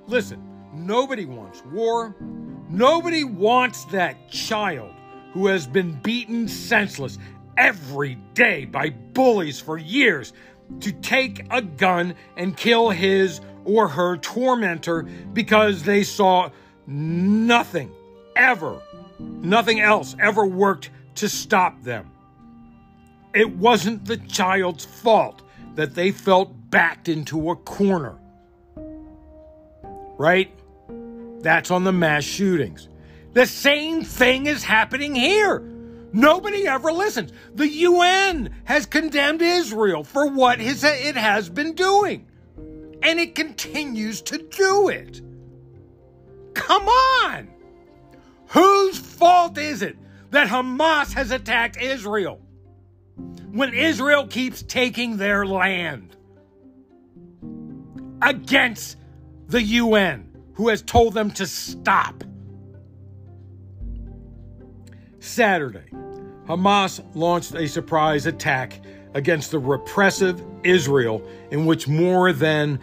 Listen, 0.07 0.41
nobody 0.73 1.25
wants 1.25 1.63
war. 1.65 2.15
Nobody 2.69 3.23
wants 3.23 3.85
that 3.85 4.29
child 4.29 4.93
who 5.33 5.47
has 5.47 5.67
been 5.67 5.99
beaten 6.01 6.47
senseless 6.47 7.17
every 7.57 8.15
day 8.33 8.65
by 8.65 8.89
bullies 8.89 9.59
for 9.59 9.77
years 9.77 10.33
to 10.81 10.91
take 10.91 11.45
a 11.51 11.61
gun 11.61 12.15
and 12.37 12.55
kill 12.55 12.89
his 12.89 13.41
or 13.65 13.87
her 13.87 14.17
tormentor 14.17 15.03
because 15.33 15.83
they 15.83 16.03
saw 16.03 16.49
nothing 16.87 17.91
ever, 18.35 18.81
nothing 19.19 19.79
else 19.79 20.15
ever 20.19 20.45
worked 20.45 20.89
to 21.15 21.29
stop 21.29 21.81
them. 21.83 22.09
It 23.33 23.49
wasn't 23.55 24.05
the 24.05 24.17
child's 24.17 24.85
fault 24.85 25.41
that 25.75 25.95
they 25.95 26.11
felt 26.11 26.69
backed 26.69 27.09
into 27.09 27.49
a 27.49 27.55
corner. 27.55 28.15
Right? 30.17 30.51
That's 31.41 31.71
on 31.71 31.83
the 31.83 31.91
mass 31.91 32.23
shootings. 32.23 32.87
The 33.33 33.47
same 33.47 34.03
thing 34.03 34.45
is 34.45 34.63
happening 34.63 35.15
here. 35.15 35.63
Nobody 36.13 36.67
ever 36.67 36.91
listens. 36.91 37.31
The 37.55 37.67
UN 37.67 38.55
has 38.65 38.85
condemned 38.85 39.41
Israel 39.41 40.03
for 40.03 40.27
what 40.27 40.61
it 40.61 41.15
has 41.15 41.49
been 41.49 41.73
doing, 41.73 42.27
and 43.01 43.19
it 43.19 43.33
continues 43.33 44.21
to 44.21 44.37
do 44.37 44.89
it. 44.89 45.21
Come 46.53 46.87
on! 46.87 47.49
Whose 48.49 48.99
fault 48.99 49.57
is 49.57 49.81
it 49.81 49.97
that 50.29 50.47
Hamas 50.47 51.13
has 51.13 51.31
attacked 51.31 51.81
Israel 51.81 52.39
when 53.51 53.73
Israel 53.73 54.27
keeps 54.27 54.61
taking 54.61 55.17
their 55.17 55.47
land 55.47 56.15
against 58.21 58.97
the 59.47 59.63
UN, 59.63 60.29
who 60.53 60.67
has 60.69 60.83
told 60.83 61.15
them 61.15 61.31
to 61.31 61.47
stop? 61.47 62.23
Saturday, 65.19 65.85
Hamas 66.47 67.03
launched 67.15 67.55
a 67.55 67.67
surprise 67.67 68.25
attack 68.25 68.81
against 69.13 69.51
the 69.51 69.59
repressive 69.59 70.43
Israel 70.63 71.21
in 71.51 71.65
which 71.65 71.87
more 71.87 72.33
than 72.33 72.79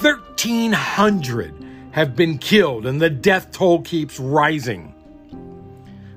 1,300 0.00 1.54
have 1.92 2.14
been 2.14 2.38
killed 2.38 2.86
and 2.86 3.00
the 3.00 3.10
death 3.10 3.50
toll 3.50 3.80
keeps 3.82 4.20
rising. 4.20 4.94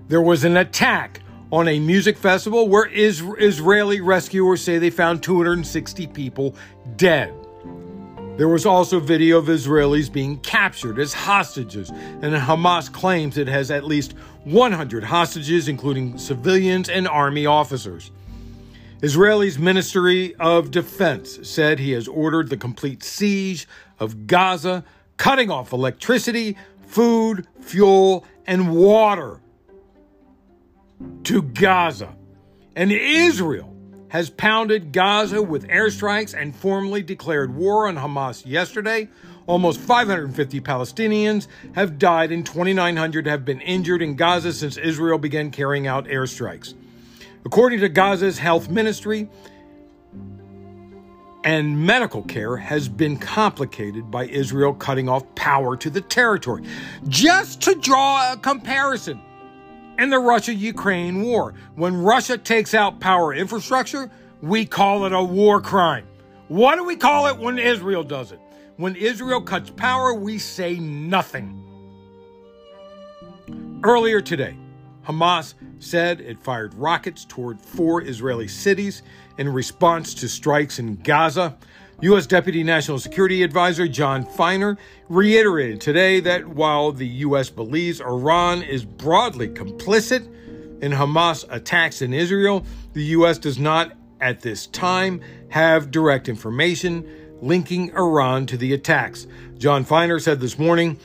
There 0.10 0.22
was 0.22 0.44
an 0.44 0.58
attack 0.58 1.22
on 1.52 1.68
a 1.68 1.80
music 1.80 2.18
festival 2.18 2.68
where 2.68 2.90
Israeli 2.92 4.02
rescuers 4.02 4.62
say 4.62 4.78
they 4.78 4.90
found 4.90 5.24
260 5.24 6.08
people 6.08 6.56
dead. 6.98 7.34
There 8.38 8.48
was 8.48 8.66
also 8.66 9.00
video 9.00 9.38
of 9.38 9.46
Israelis 9.46 10.12
being 10.12 10.40
captured 10.40 11.00
as 11.00 11.14
hostages, 11.14 11.90
and 11.90 12.34
Hamas 12.34 12.92
claims 12.92 13.38
it 13.38 13.48
has 13.48 13.70
at 13.70 13.84
least 13.84 14.14
100 14.46 15.04
hostages, 15.04 15.68
including 15.68 16.18
civilians 16.18 16.90
and 16.90 17.08
army 17.08 17.46
officers. 17.46 18.10
Israel's 19.02 19.58
Ministry 19.58 20.34
of 20.36 20.72
Defense 20.72 21.40
said 21.44 21.80
he 21.80 21.92
has 21.92 22.08
ordered 22.08 22.50
the 22.50 22.58
complete 22.58 23.04
siege 23.04 23.68
of 24.00 24.28
Gaza, 24.28 24.86
cutting 25.18 25.52
off 25.52 25.74
electricity, 25.74 26.56
food, 26.88 27.48
fuel, 27.60 28.26
and 28.48 28.74
water 28.76 29.40
to 31.26 31.42
Gaza. 31.42 32.16
And 32.76 32.92
Israel 32.92 33.71
has 34.12 34.30
pounded 34.30 34.91
Gaza 34.91 35.41
with 35.41 35.70
airstrikes 35.70 36.38
and 36.38 36.53
formally 36.53 37.01
declared 37.01 37.56
war 37.56 37.88
on 37.88 37.96
Hamas 37.96 38.46
yesterday. 38.46 39.08
Almost 39.48 39.80
550 39.80 40.60
Palestinians 40.60 41.48
have 41.75 41.98
died 41.98 42.34
and 42.34 42.46
2,900 42.46 43.25
have 43.25 43.46
been 43.46 43.62
injured 43.62 44.01
in 44.01 44.18
Gaza 44.18 44.51
since 44.51 44.75
Israel 44.75 45.18
began 45.18 45.50
carrying 45.50 45.88
out 45.88 46.08
airstrikes. 46.08 46.74
According 47.46 47.80
to 47.80 47.88
Gaza's 47.88 48.38
health 48.38 48.70
ministry, 48.70 49.30
and 51.46 51.80
medical 51.80 52.22
care 52.22 52.58
has 52.58 52.89
been 52.89 53.18
complicated 53.18 54.12
by 54.12 54.25
Israel 54.25 54.74
cutting 54.74 55.08
off 55.08 55.24
power 55.36 55.77
to 55.77 55.89
the 55.89 56.01
territory. 56.01 56.63
Just 57.08 57.62
to 57.62 57.75
draw 57.75 58.34
a 58.34 58.38
comparison, 58.38 59.22
in 60.01 60.10
the 60.10 60.17
Russia 60.17 60.51
Ukraine 60.51 61.22
war. 61.22 61.53
When 61.75 62.01
Russia 62.01 62.36
takes 62.36 62.74
out 62.74 63.00
power 63.00 63.36
infrastructure, 63.36 64.10
we 64.41 64.65
call 64.65 65.05
it 65.05 65.13
a 65.13 65.24
war 65.24 65.62
crime. 65.62 66.08
What 66.48 66.77
do 66.77 66.84
we 66.84 66.96
call 66.96 67.27
it 67.27 67.38
when 67.38 67.60
Israel 67.60 68.03
does 68.03 68.31
it? 68.31 68.39
When 68.77 68.96
Israel 68.96 69.41
cuts 69.41 69.70
power, 69.70 70.15
we 70.15 70.39
say 70.39 70.79
nothing. 70.79 71.55
Earlier 73.84 74.22
today, 74.22 74.58
Hamas 75.05 75.53
said 75.77 76.20
it 76.20 76.39
fired 76.39 76.74
rockets 76.74 77.24
toward 77.24 77.62
four 77.62 78.01
Israeli 78.01 78.48
cities 78.48 79.03
in 79.38 79.50
response 79.50 80.15
to 80.15 80.27
strikes 80.27 80.79
in 80.79 80.96
Gaza. 80.96 81.58
U.S. 82.01 82.25
Deputy 82.25 82.63
National 82.63 82.98
Security 82.98 83.43
Advisor 83.43 83.88
Jon 83.88 84.25
Finer 84.25 84.75
reiterated 85.08 85.79
today 85.79 86.20
that 86.22 86.48
while 86.48 86.91
the 86.91 87.05
U.S. 87.08 87.51
believes 87.51 88.01
Iran 88.01 88.63
is 88.63 88.84
broadly 88.84 89.48
complicit 89.48 90.25
in 90.81 90.93
Hamas 90.93 91.46
attacks 91.51 92.01
in 92.01 92.12
Israel, 92.12 92.65
the 92.93 93.03
U.S. 93.03 93.38
does 93.38 93.60
not 93.60 93.96
at 94.20 94.41
this 94.41 94.65
time 94.65 95.22
have 95.50 95.91
direct 95.91 96.27
information 96.27 97.08
linking 97.39 97.91
Iran 97.96 98.48
to 98.48 98.58
the 98.58 98.74
attacks. 98.74 99.27
Jon 99.60 99.84
Finer 99.84 100.17
said 100.17 100.39
this 100.39 100.58
morning, 100.58 100.98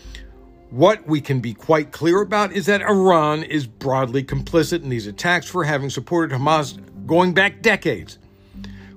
what 0.70 1.06
we 1.06 1.20
can 1.20 1.40
be 1.40 1.52
quite 1.52 1.92
clear 1.92 2.22
about 2.22 2.52
is 2.52 2.64
that 2.66 2.80
Iran 2.80 3.42
is 3.42 3.66
broadly 3.66 4.24
complicit 4.24 4.82
in 4.82 4.88
these 4.88 5.06
attacks 5.06 5.46
for 5.46 5.62
having 5.62 5.90
supported 5.90 6.34
Hamas 6.34 6.78
going 7.06 7.34
back 7.34 7.60
decades. 7.60 8.18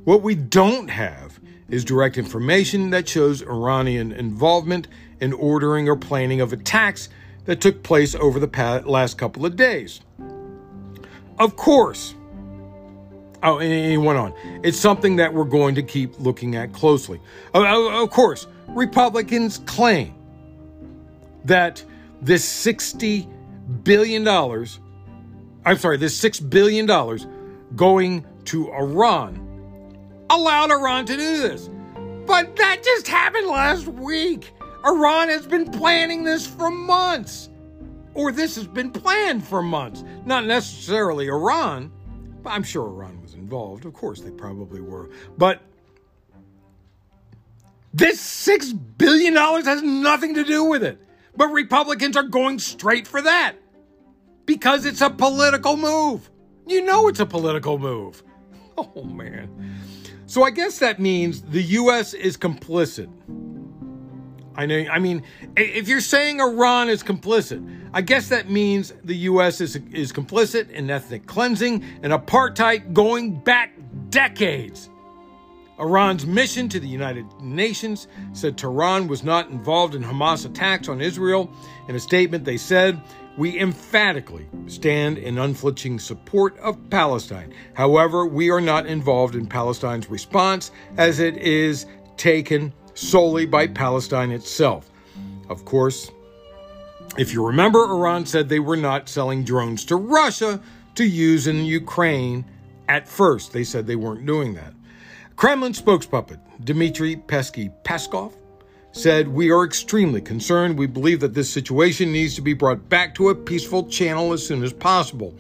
What 0.06 0.22
we 0.22 0.36
don't 0.36 0.90
have 0.90 1.29
is 1.70 1.86
direct 1.86 2.18
information 2.18 2.90
that 2.90 3.08
shows 3.08 3.42
Iranian 3.42 4.12
involvement 4.12 4.88
in 5.20 5.34
ordering 5.34 5.88
or 5.88 5.96
planning 5.96 6.42
of 6.42 6.54
attacks 6.54 7.10
that 7.46 7.62
took 7.62 7.84
place 7.84 8.16
over 8.16 8.40
the 8.40 8.84
last 8.86 9.18
couple 9.18 9.46
of 9.46 9.56
days. 9.56 10.02
Of 11.38 11.56
course, 11.56 12.16
oh, 13.44 13.60
and 13.60 13.92
he 13.92 13.98
went 13.98 14.20
on, 14.20 14.34
it's 14.64 14.78
something 14.78 15.16
that 15.18 15.34
we're 15.34 15.46
going 15.46 15.76
to 15.76 15.84
keep 15.84 16.20
looking 16.20 16.56
at 16.56 16.74
closely. 16.74 17.20
Of 17.54 18.10
course, 18.10 18.48
Republicans 18.68 19.60
claim 19.66 20.14
that 21.46 21.84
this 22.22 22.46
$60 22.66 23.28
billion, 23.84 24.28
I'm 24.28 25.78
sorry, 25.78 25.98
this 25.98 26.20
$6 26.22 26.50
billion 26.50 26.86
going 27.76 28.26
to 28.46 28.72
Iran 28.74 29.49
allowed 30.30 30.72
Iran 30.72 31.06
to 31.08 31.16
do 31.16 31.38
this. 31.42 31.70
But 32.26 32.56
that 32.58 32.84
just 32.84 33.08
happened 33.08 33.48
last 33.48 33.88
week. 33.88 34.52
Iran 34.86 35.30
has 35.30 35.46
been 35.46 35.70
planning 35.70 36.24
this 36.24 36.46
for 36.46 36.70
months. 36.70 37.50
Or 38.14 38.32
this 38.32 38.56
has 38.56 38.68
been 38.68 38.92
planned 38.92 39.46
for 39.46 39.62
months. 39.62 40.04
Not 40.26 40.46
necessarily 40.46 41.28
Iran, 41.28 41.92
but 42.44 42.52
I'm 42.52 42.64
sure 42.64 42.86
Iran 42.88 43.22
was 43.22 43.34
involved. 43.34 43.86
Of 43.86 43.94
course, 43.94 44.22
they 44.22 44.32
probably 44.32 44.82
were. 44.82 45.10
But 45.38 45.62
this 47.94 48.20
$6 48.48 48.78
billion 48.98 49.36
has 49.36 49.82
nothing 49.82 50.36
to 50.36 50.44
do 50.44 50.64
with 50.66 50.84
it. 50.84 51.00
But 51.36 51.48
Republicans 51.48 52.18
are 52.18 52.24
going 52.24 52.60
straight 52.60 53.08
for 53.08 53.22
that 53.22 53.56
because 54.46 54.86
it's 54.86 55.02
a 55.02 55.10
political 55.10 55.78
move. 55.78 56.30
You 56.68 56.84
know 56.84 57.08
it's 57.08 57.20
a 57.20 57.26
political 57.26 57.80
move. 57.80 58.24
Oh, 58.96 59.04
man. 59.04 59.79
So 60.30 60.44
I 60.44 60.52
guess 60.52 60.78
that 60.78 61.00
means 61.00 61.42
the 61.42 61.64
U.S. 61.64 62.14
is 62.14 62.38
complicit. 62.38 63.10
I 64.56 64.68
know. 64.68 64.86
I 64.92 65.00
mean, 65.00 65.24
if 65.58 65.88
you're 65.88 66.02
saying 66.02 66.40
Iran 66.40 66.88
is 66.88 67.02
complicit, 67.02 67.68
I 67.96 68.04
guess 68.04 68.30
that 68.30 68.48
means 68.48 68.94
the 69.04 69.16
U.S. 69.16 69.60
is 69.60 69.78
is 69.92 70.14
complicit 70.14 70.70
in 70.70 70.88
ethnic 70.92 71.26
cleansing 71.26 71.84
and 72.04 72.14
apartheid 72.14 72.94
going 72.94 73.40
back 73.40 73.74
decades. 74.12 74.92
Iran's 75.80 76.28
mission 76.28 76.70
to 76.70 76.80
the 76.80 76.88
United 76.88 77.26
Nations 77.42 78.08
said 78.34 78.56
Tehran 78.56 79.08
was 79.08 79.24
not 79.24 79.50
involved 79.50 79.96
in 79.96 80.04
Hamas 80.04 80.46
attacks 80.46 80.90
on 80.90 81.02
Israel. 81.02 81.50
In 81.88 81.96
a 81.96 82.00
statement, 82.00 82.46
they 82.46 82.58
said 82.58 83.02
we 83.40 83.58
emphatically 83.58 84.46
stand 84.68 85.18
in 85.18 85.38
unflinching 85.38 85.98
support 85.98 86.58
of 86.60 86.78
Palestine. 86.90 87.54
However, 87.74 88.26
we 88.26 88.52
are 88.52 88.60
not 88.60 88.86
involved 88.86 89.34
in 89.34 89.48
Palestine's 89.48 90.10
response 90.10 90.72
as 90.98 91.22
it 91.22 91.38
is 91.38 91.86
taken 92.18 92.74
solely 92.96 93.46
by 93.46 93.66
Palestine 93.66 94.32
itself. 94.32 94.92
Of 95.48 95.64
course, 95.64 96.12
if 97.18 97.32
you 97.32 97.48
remember, 97.48 97.86
Iran 97.86 98.26
said 98.26 98.50
they 98.50 98.60
were 98.60 98.76
not 98.76 99.08
selling 99.08 99.46
drones 99.46 99.86
to 99.86 99.96
Russia 99.96 100.62
to 100.96 101.06
use 101.06 101.48
in 101.48 101.64
Ukraine 101.64 102.44
at 102.90 103.08
first. 103.08 103.54
They 103.54 103.64
said 103.64 103.88
they 103.88 103.96
weren't 103.96 104.26
doing 104.26 104.54
that. 104.56 104.74
Kremlin 105.38 105.72
spokespuppet 105.72 106.42
Dmitry 106.66 107.16
Pesky 107.16 107.70
Peskov 107.86 108.34
said, 108.92 109.28
We 109.28 109.52
are 109.52 109.64
extremely 109.64 110.22
concerned. 110.22 110.78
We 110.78 110.88
believe 110.88 111.20
that 111.20 111.34
this 111.34 111.50
situation 111.50 112.12
needs 112.12 112.36
to 112.36 112.42
be 112.42 112.54
brought 112.54 112.90
back 112.90 113.16
to 113.16 113.30
a 113.30 113.36
peaceful 113.36 113.88
channel 113.88 114.34
as 114.34 114.46
soon 114.46 114.64
as 114.64 114.74
possible. 114.74 115.34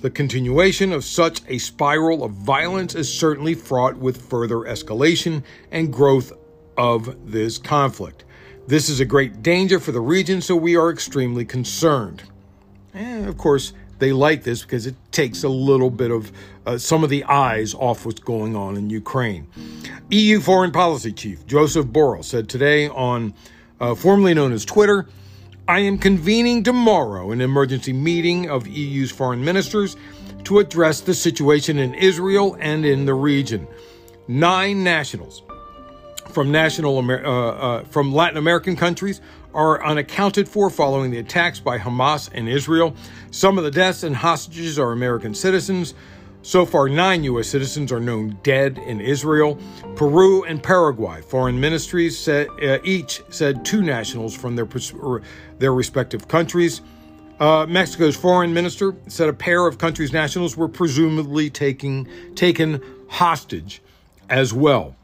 The 0.00 0.10
continuation 0.10 0.92
of 0.92 1.04
such 1.04 1.40
a 1.48 1.58
spiral 1.58 2.22
of 2.22 2.32
violence 2.32 2.94
is 2.94 3.12
certainly 3.12 3.54
fraught 3.54 3.96
with 3.96 4.28
further 4.28 4.56
escalation 4.56 5.42
and 5.70 5.92
growth 5.92 6.32
of 6.76 7.30
this 7.30 7.58
conflict. 7.58 8.24
This 8.66 8.88
is 8.88 9.00
a 9.00 9.04
great 9.04 9.42
danger 9.42 9.80
for 9.80 9.92
the 9.92 10.00
region, 10.00 10.40
so 10.40 10.56
we 10.56 10.76
are 10.76 10.90
extremely 10.90 11.44
concerned. 11.44 12.24
And 12.92 13.28
of 13.28 13.38
course, 13.38 13.72
they 13.98 14.12
like 14.12 14.42
this 14.42 14.62
because 14.62 14.86
it 14.86 14.94
takes 15.10 15.42
a 15.42 15.48
little 15.48 15.90
bit 15.90 16.10
of 16.10 16.32
uh, 16.66 16.78
some 16.78 17.04
of 17.04 17.10
the 17.10 17.24
eyes 17.24 17.74
off 17.74 18.04
what's 18.04 18.20
going 18.20 18.56
on 18.56 18.76
in 18.76 18.90
Ukraine. 18.90 19.46
EU 20.10 20.40
Foreign 20.40 20.72
Policy 20.72 21.12
Chief 21.12 21.46
Joseph 21.46 21.86
Borrell 21.86 22.24
said 22.24 22.48
today 22.48 22.88
on 22.88 23.34
uh, 23.80 23.94
formerly 23.94 24.34
known 24.34 24.52
as 24.52 24.64
Twitter, 24.64 25.06
I 25.68 25.80
am 25.80 25.98
convening 25.98 26.62
tomorrow 26.62 27.32
an 27.32 27.40
emergency 27.40 27.92
meeting 27.92 28.48
of 28.48 28.66
EU's 28.66 29.10
foreign 29.10 29.44
ministers 29.44 29.96
to 30.44 30.60
address 30.60 31.00
the 31.00 31.12
situation 31.12 31.78
in 31.78 31.92
Israel 31.94 32.56
and 32.60 32.84
in 32.84 33.04
the 33.04 33.14
region. 33.14 33.66
Nine 34.28 34.84
nationals 34.84 35.42
from 36.30 36.52
national 36.52 36.98
uh, 36.98 37.22
uh, 37.22 37.84
from 37.84 38.14
Latin 38.14 38.36
American 38.36 38.76
countries 38.76 39.20
are 39.56 39.82
unaccounted 39.82 40.46
for 40.46 40.68
following 40.68 41.10
the 41.10 41.18
attacks 41.18 41.58
by 41.58 41.78
Hamas 41.78 42.28
and 42.32 42.46
Israel. 42.46 42.94
Some 43.30 43.56
of 43.56 43.64
the 43.64 43.70
deaths 43.70 44.02
and 44.02 44.14
hostages 44.14 44.78
are 44.78 44.92
American 44.92 45.34
citizens. 45.34 45.94
So 46.42 46.66
far, 46.66 46.88
nine 46.88 47.24
U.S. 47.24 47.48
citizens 47.48 47.90
are 47.90 47.98
known 47.98 48.38
dead 48.42 48.78
in 48.78 49.00
Israel. 49.00 49.58
Peru 49.96 50.44
and 50.44 50.62
Paraguay 50.62 51.22
foreign 51.22 51.58
ministries 51.58 52.16
said, 52.16 52.48
uh, 52.62 52.78
each 52.84 53.22
said 53.30 53.64
two 53.64 53.82
nationals 53.82 54.36
from 54.36 54.54
their, 54.54 54.68
their 55.58 55.72
respective 55.72 56.28
countries. 56.28 56.82
Uh, 57.40 57.66
Mexico's 57.66 58.16
foreign 58.16 58.52
minister 58.52 58.94
said 59.08 59.28
a 59.28 59.32
pair 59.32 59.66
of 59.66 59.78
countries' 59.78 60.12
nationals 60.12 60.56
were 60.56 60.68
presumably 60.68 61.50
taking, 61.50 62.06
taken 62.34 62.80
hostage 63.08 63.82
as 64.28 64.52
well. 64.52 64.94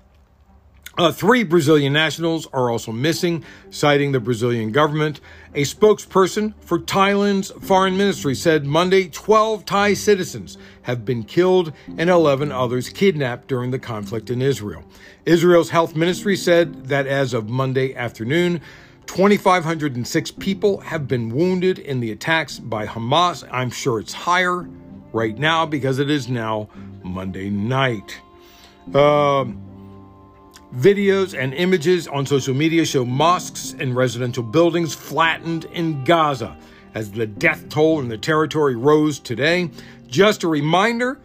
Uh, 0.99 1.11
three 1.11 1.43
Brazilian 1.43 1.93
nationals 1.93 2.47
are 2.53 2.71
also 2.71 2.93
missing, 2.93 3.43
citing 3.71 4.13
the 4.13 4.21
Brazilian 4.21 4.73
government. 4.73 5.21
A 5.55 5.63
spokesperson 5.63 6.53
for 6.61 6.79
Thailand's 6.79 7.51
foreign 7.63 7.97
ministry 7.97 8.35
said 8.35 8.67
Monday 8.67 9.09
12 9.09 9.65
Thai 9.65 9.95
citizens 9.95 10.59
have 10.83 11.05
been 11.05 11.23
killed 11.23 11.73
and 11.97 12.11
11 12.11 12.53
others 12.53 12.91
kidnapped 12.91 13.49
during 13.49 13.71
the 13.71 13.79
conflict 13.79 14.29
in 14.29 14.43
Israel. 14.43 14.85
Israel's 15.25 15.71
health 15.71 15.97
ministry 15.97 16.37
said 16.37 16.87
that 16.87 17.07
as 17.07 17.33
of 17.33 17.49
Monday 17.49 17.95
afternoon, 17.95 18.61
2,506 19.07 20.31
people 20.33 20.81
have 20.81 21.09
been 21.09 21.35
wounded 21.35 21.79
in 21.79 22.01
the 22.01 22.13
attacks 22.13 22.59
by 22.59 22.87
Hamas. 22.87 23.49
I'm 23.51 23.71
sure 23.71 23.99
it's 23.99 24.13
higher 24.13 24.69
right 25.15 25.39
now 25.39 25.65
because 25.65 25.99
it 25.99 26.11
is 26.11 26.29
now 26.29 26.69
Monday 27.03 27.49
night. 27.49 28.21
Um, 28.95 29.72
Videos 30.75 31.39
and 31.39 31.53
images 31.53 32.09
on 32.09 32.25
social 32.25 32.55
media 32.55 32.83
show 32.87 33.05
mosques 33.05 33.75
and 33.79 33.95
residential 33.95 34.43
buildings 34.43 34.95
flattened 34.95 35.67
in 35.67 36.03
Gaza 36.03 36.57
as 36.95 37.13
the 37.13 37.27
death 37.27 37.69
toll 37.69 38.01
in 38.01 38.09
the 38.09 38.17
territory 38.17 38.75
rose 38.75 39.19
today. 39.19 39.71
Just 40.07 40.45
a 40.45 40.49
reminder 40.49 41.21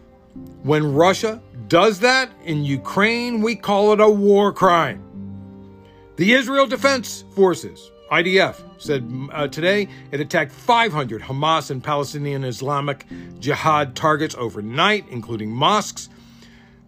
when 0.64 0.94
Russia 0.94 1.42
does 1.70 2.00
that 2.02 2.30
in 2.44 2.66
Ukraine, 2.66 3.42
we 3.42 3.56
call 3.56 3.94
it 3.94 4.02
a 4.02 4.10
war 4.10 4.52
crime. 4.52 5.02
The 6.18 6.34
Israel 6.34 6.68
Defense 6.68 7.24
Forces, 7.34 7.90
IDF, 8.12 8.62
said 8.82 9.10
uh, 9.32 9.48
today 9.48 9.88
it 10.12 10.20
attacked 10.20 10.52
500 10.52 11.22
Hamas 11.22 11.72
and 11.72 11.82
Palestinian 11.82 12.44
Islamic 12.44 13.06
Jihad 13.40 13.96
targets 13.96 14.36
overnight, 14.36 15.08
including 15.10 15.50
mosques, 15.52 16.10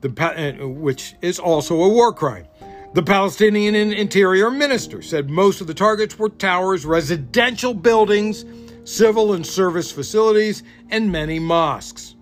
the, 0.01 0.59
uh, 0.61 0.67
which 0.67 1.15
is 1.21 1.39
also 1.39 1.81
a 1.81 1.89
war 1.89 2.13
crime. 2.13 2.47
The 2.93 3.03
Palestinian 3.03 3.75
Interior 3.75 4.49
Minister 4.49 5.01
said 5.01 5.29
most 5.29 5.61
of 5.61 5.67
the 5.67 5.73
targets 5.73 6.17
were 6.17 6.29
towers, 6.29 6.85
residential 6.85 7.73
buildings, 7.73 8.45
civil 8.83 9.33
and 9.33 9.45
service 9.45 9.91
facilities, 9.91 10.63
and 10.89 11.11
many 11.11 11.37
mosques. 11.37 12.15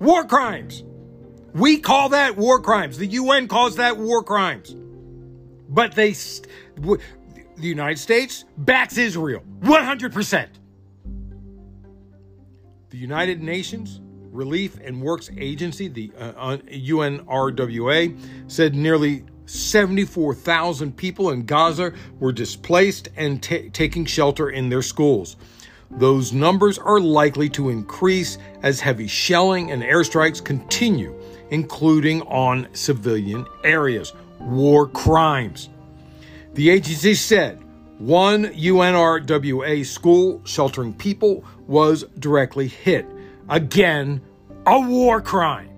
War 0.00 0.24
crimes. 0.24 0.82
We 1.54 1.78
call 1.78 2.08
that 2.10 2.36
war 2.36 2.60
crimes. 2.60 2.98
The 2.98 3.06
UN 3.06 3.46
calls 3.46 3.76
that 3.76 3.96
war 3.96 4.22
crimes. 4.22 4.74
But 5.68 5.94
they, 5.94 6.12
the 6.12 6.98
United 7.58 7.98
States 7.98 8.44
backs 8.58 8.98
Israel 8.98 9.42
100%. 9.60 10.48
The 12.90 12.98
United 12.98 13.40
Nations 13.40 14.00
Relief 14.30 14.78
and 14.82 15.02
Works 15.02 15.30
Agency, 15.36 15.88
the 15.88 16.12
uh, 16.18 16.56
UNRWA, 16.68 18.18
said 18.46 18.74
nearly 18.74 19.24
74,000 19.46 20.96
people 20.96 21.30
in 21.30 21.44
Gaza 21.44 21.92
were 22.20 22.30
displaced 22.30 23.08
and 23.16 23.42
t- 23.42 23.68
taking 23.70 24.04
shelter 24.04 24.50
in 24.50 24.68
their 24.68 24.82
schools. 24.82 25.36
Those 25.90 26.32
numbers 26.32 26.78
are 26.78 27.00
likely 27.00 27.48
to 27.50 27.68
increase 27.70 28.38
as 28.62 28.78
heavy 28.78 29.08
shelling 29.08 29.72
and 29.72 29.82
airstrikes 29.82 30.42
continue, 30.44 31.20
including 31.50 32.22
on 32.22 32.68
civilian 32.72 33.44
areas. 33.64 34.12
War 34.38 34.86
crimes. 34.86 35.68
The 36.54 36.70
agency 36.70 37.14
said 37.14 37.60
one 37.98 38.44
UNRWA 38.44 39.84
school 39.84 40.40
sheltering 40.44 40.94
people 40.94 41.44
was 41.66 42.04
directly 42.20 42.68
hit. 42.68 43.04
Again, 43.50 44.22
a 44.64 44.80
war 44.80 45.20
crime. 45.20 45.68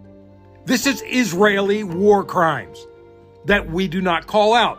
This 0.67 0.87
is 0.87 1.03
Israeli 1.07 1.83
war 1.83 2.23
crimes. 2.23 2.87
that 3.45 3.69
we 3.69 3.89
do 3.89 4.01
not 4.01 4.29
call 4.29 4.55
out. 4.55 4.79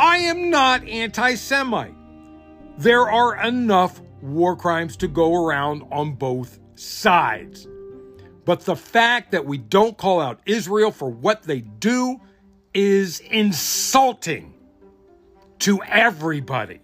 I 0.00 0.16
am 0.16 0.50
not 0.50 0.82
anti 0.88 1.36
Semite. 1.36 1.94
There 2.78 3.08
are 3.08 3.36
enough 3.46 4.00
war 4.20 4.56
crimes 4.56 4.96
to 4.96 5.08
go 5.08 5.46
around 5.46 5.84
on 5.92 6.14
both 6.14 6.58
sides. 6.74 7.68
But 8.44 8.62
the 8.62 8.74
fact 8.74 9.30
that 9.30 9.46
we 9.46 9.58
don't 9.58 9.96
call 9.96 10.20
out 10.20 10.40
Israel 10.46 10.90
for 10.90 11.08
what 11.08 11.44
they 11.44 11.60
do 11.60 12.20
is 12.74 13.20
insulting 13.20 14.54
to 15.60 15.80
everybody. 15.84 16.81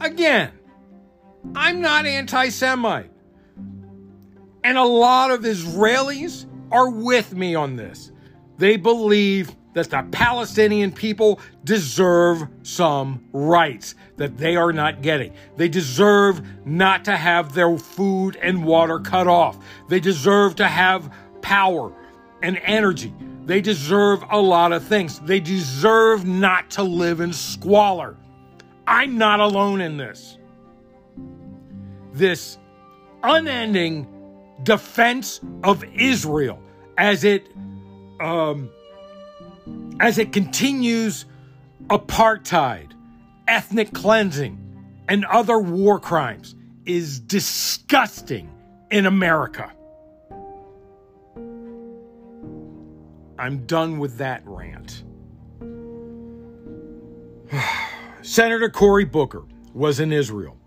Again, 0.00 0.52
I'm 1.54 1.80
not 1.80 2.06
anti 2.06 2.48
Semite. 2.48 3.10
And 4.64 4.76
a 4.76 4.84
lot 4.84 5.30
of 5.30 5.42
Israelis 5.42 6.46
are 6.70 6.90
with 6.90 7.34
me 7.34 7.54
on 7.54 7.76
this. 7.76 8.12
They 8.58 8.76
believe 8.76 9.54
that 9.74 9.90
the 9.90 10.04
Palestinian 10.10 10.90
people 10.90 11.40
deserve 11.64 12.48
some 12.62 13.24
rights 13.32 13.94
that 14.16 14.36
they 14.36 14.56
are 14.56 14.72
not 14.72 15.02
getting. 15.02 15.32
They 15.56 15.68
deserve 15.68 16.42
not 16.66 17.04
to 17.04 17.16
have 17.16 17.54
their 17.54 17.78
food 17.78 18.36
and 18.36 18.64
water 18.64 18.98
cut 18.98 19.28
off. 19.28 19.58
They 19.88 20.00
deserve 20.00 20.56
to 20.56 20.66
have 20.66 21.12
power 21.42 21.92
and 22.42 22.58
energy. 22.64 23.14
They 23.46 23.60
deserve 23.60 24.24
a 24.30 24.40
lot 24.40 24.72
of 24.72 24.84
things. 24.84 25.20
They 25.20 25.40
deserve 25.40 26.26
not 26.26 26.70
to 26.70 26.82
live 26.82 27.20
in 27.20 27.32
squalor. 27.32 28.16
I'm 28.88 29.18
not 29.18 29.38
alone 29.38 29.82
in 29.82 29.98
this. 29.98 30.38
This 32.14 32.56
unending 33.22 34.08
defense 34.62 35.42
of 35.62 35.84
Israel 35.94 36.58
as 36.96 37.22
it 37.22 37.46
um, 38.18 38.70
as 40.00 40.16
it 40.16 40.32
continues 40.32 41.26
apartheid, 41.88 42.92
ethnic 43.46 43.92
cleansing, 43.92 44.58
and 45.06 45.26
other 45.26 45.58
war 45.58 46.00
crimes 46.00 46.54
is 46.86 47.20
disgusting 47.20 48.50
in 48.90 49.04
America. 49.04 49.70
I'm 53.38 53.66
done 53.66 53.98
with 53.98 54.16
that 54.16 54.42
rant. 54.46 55.04
Senator 58.28 58.68
Cory 58.68 59.06
Booker 59.06 59.42
was 59.72 60.00
in 60.00 60.12
Israel 60.12 60.58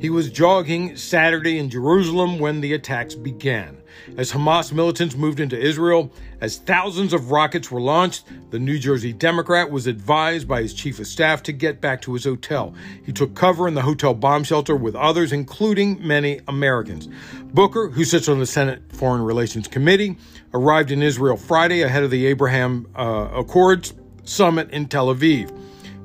he 0.00 0.10
was 0.10 0.30
jogging 0.30 0.96
Saturday 0.96 1.58
in 1.58 1.70
Jerusalem 1.70 2.38
when 2.38 2.60
the 2.60 2.72
attacks 2.72 3.14
began. 3.14 3.76
As 4.16 4.32
Hamas 4.32 4.72
militants 4.72 5.16
moved 5.16 5.40
into 5.40 5.58
Israel, 5.58 6.12
as 6.40 6.56
thousands 6.56 7.12
of 7.12 7.30
rockets 7.30 7.70
were 7.70 7.80
launched, 7.80 8.24
the 8.50 8.58
New 8.58 8.78
Jersey 8.78 9.12
Democrat 9.12 9.70
was 9.70 9.86
advised 9.86 10.48
by 10.48 10.62
his 10.62 10.72
chief 10.72 10.98
of 10.98 11.06
staff 11.06 11.42
to 11.44 11.52
get 11.52 11.80
back 11.80 12.00
to 12.02 12.14
his 12.14 12.24
hotel. 12.24 12.74
He 13.04 13.12
took 13.12 13.34
cover 13.34 13.68
in 13.68 13.74
the 13.74 13.82
hotel 13.82 14.14
bomb 14.14 14.44
shelter 14.44 14.76
with 14.76 14.94
others, 14.94 15.32
including 15.32 16.06
many 16.06 16.40
Americans. 16.48 17.08
Booker, 17.52 17.88
who 17.88 18.04
sits 18.04 18.28
on 18.28 18.38
the 18.38 18.46
Senate 18.46 18.82
Foreign 18.92 19.22
Relations 19.22 19.68
Committee, 19.68 20.16
arrived 20.54 20.90
in 20.90 21.02
Israel 21.02 21.36
Friday 21.36 21.82
ahead 21.82 22.02
of 22.02 22.10
the 22.10 22.26
Abraham 22.26 22.86
uh, 22.94 23.30
Accords 23.34 23.94
summit 24.24 24.70
in 24.70 24.86
Tel 24.86 25.14
Aviv, 25.14 25.50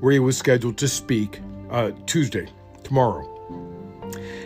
where 0.04 0.12
he 0.12 0.20
was 0.20 0.38
scheduled 0.38 0.78
to 0.78 0.86
speak 0.86 1.40
uh, 1.72 1.92
Tuesday, 2.06 2.46
tomorrow. 2.84 3.26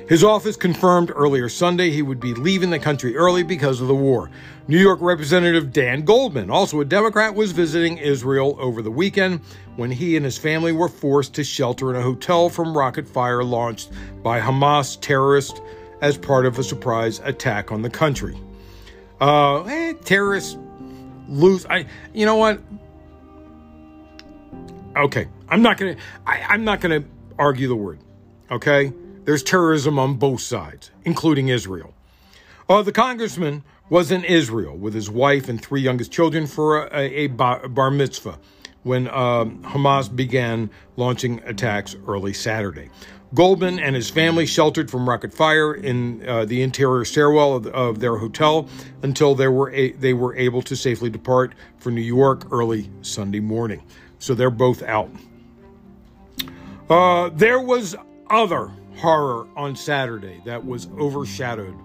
His 0.07 0.23
office 0.23 0.55
confirmed 0.55 1.11
earlier 1.15 1.49
Sunday 1.49 1.89
he 1.89 2.03
would 2.03 2.19
be 2.19 2.35
leaving 2.35 2.69
the 2.69 2.77
country 2.77 3.17
early 3.17 3.41
because 3.41 3.81
of 3.81 3.87
the 3.87 3.95
war. 3.95 4.29
New 4.67 4.77
York 4.77 4.99
Representative 5.01 5.73
Dan 5.73 6.05
Goldman, 6.05 6.51
also 6.51 6.79
a 6.79 6.85
Democrat, 6.85 7.33
was 7.33 7.53
visiting 7.53 7.97
Israel 7.97 8.55
over 8.59 8.83
the 8.83 8.91
weekend 8.91 9.41
when 9.77 9.89
he 9.89 10.15
and 10.15 10.23
his 10.23 10.37
family 10.37 10.73
were 10.73 10.87
forced 10.87 11.33
to 11.33 11.43
shelter 11.43 11.89
in 11.89 11.95
a 11.95 12.03
hotel 12.03 12.49
from 12.49 12.77
rocket 12.77 13.07
fire 13.07 13.43
launched 13.43 13.89
by 14.21 14.39
Hamas 14.39 15.01
terrorists 15.01 15.59
as 16.01 16.19
part 16.19 16.45
of 16.45 16.59
a 16.59 16.63
surprise 16.63 17.19
attack 17.23 17.71
on 17.71 17.81
the 17.81 17.89
country. 17.89 18.39
Uh, 19.19 19.63
eh, 19.63 19.93
terrorists 20.03 20.55
lose. 21.27 21.65
I, 21.65 21.87
you 22.13 22.27
know 22.27 22.35
what? 22.35 22.61
Okay, 24.95 25.27
I'm 25.49 25.61
not 25.61 25.77
gonna. 25.77 25.95
I, 26.25 26.41
I'm 26.49 26.63
not 26.63 26.81
gonna 26.81 27.03
argue 27.37 27.67
the 27.67 27.75
word. 27.75 27.99
Okay 28.51 28.91
there's 29.27 29.43
terrorism 29.43 29.99
on 29.99 30.13
both 30.13 30.39
sides, 30.39 30.89
including 31.03 31.49
Israel. 31.49 31.93
Uh, 32.69 32.81
the 32.81 32.93
congressman 32.93 33.61
was 33.89 34.09
in 34.09 34.23
Israel 34.23 34.77
with 34.77 34.93
his 34.93 35.09
wife 35.09 35.49
and 35.49 35.61
three 35.61 35.81
youngest 35.81 36.13
children 36.13 36.47
for 36.47 36.87
a, 36.87 37.25
a 37.25 37.27
bar 37.27 37.91
mitzvah 37.91 38.39
when 38.83 39.09
um, 39.09 39.61
Hamas 39.63 40.13
began 40.15 40.69
launching 40.95 41.41
attacks 41.43 41.93
early 42.07 42.31
Saturday. 42.31 42.89
Goldman 43.33 43.79
and 43.79 43.97
his 43.97 44.09
family 44.09 44.45
sheltered 44.45 44.89
from 44.89 45.09
rocket 45.09 45.33
fire 45.33 45.73
in 45.73 46.25
uh, 46.25 46.45
the 46.45 46.61
interior 46.61 47.03
stairwell 47.03 47.53
of, 47.53 47.67
of, 47.67 47.99
their 47.99 48.15
hotel 48.15 48.69
until 49.03 49.35
they 49.35 49.49
were 49.49 49.69
a- 49.71 49.91
they 49.91 50.13
were 50.13 50.33
able 50.37 50.61
to 50.61 50.75
safely 50.77 51.09
depart 51.09 51.53
for 51.79 51.91
New 51.91 51.99
York 51.99 52.47
early 52.49 52.89
Sunday 53.01 53.41
morning. 53.41 53.83
So 54.19 54.33
they're 54.33 54.49
both 54.49 54.83
out. 54.83 55.09
Uh, 56.89 57.29
there 57.33 57.59
was 57.59 57.95
other 58.29 58.71
horror 58.95 59.47
on 59.55 59.75
Saturday 59.75 60.41
that 60.45 60.65
was 60.65 60.87
overshadowed 60.97 61.75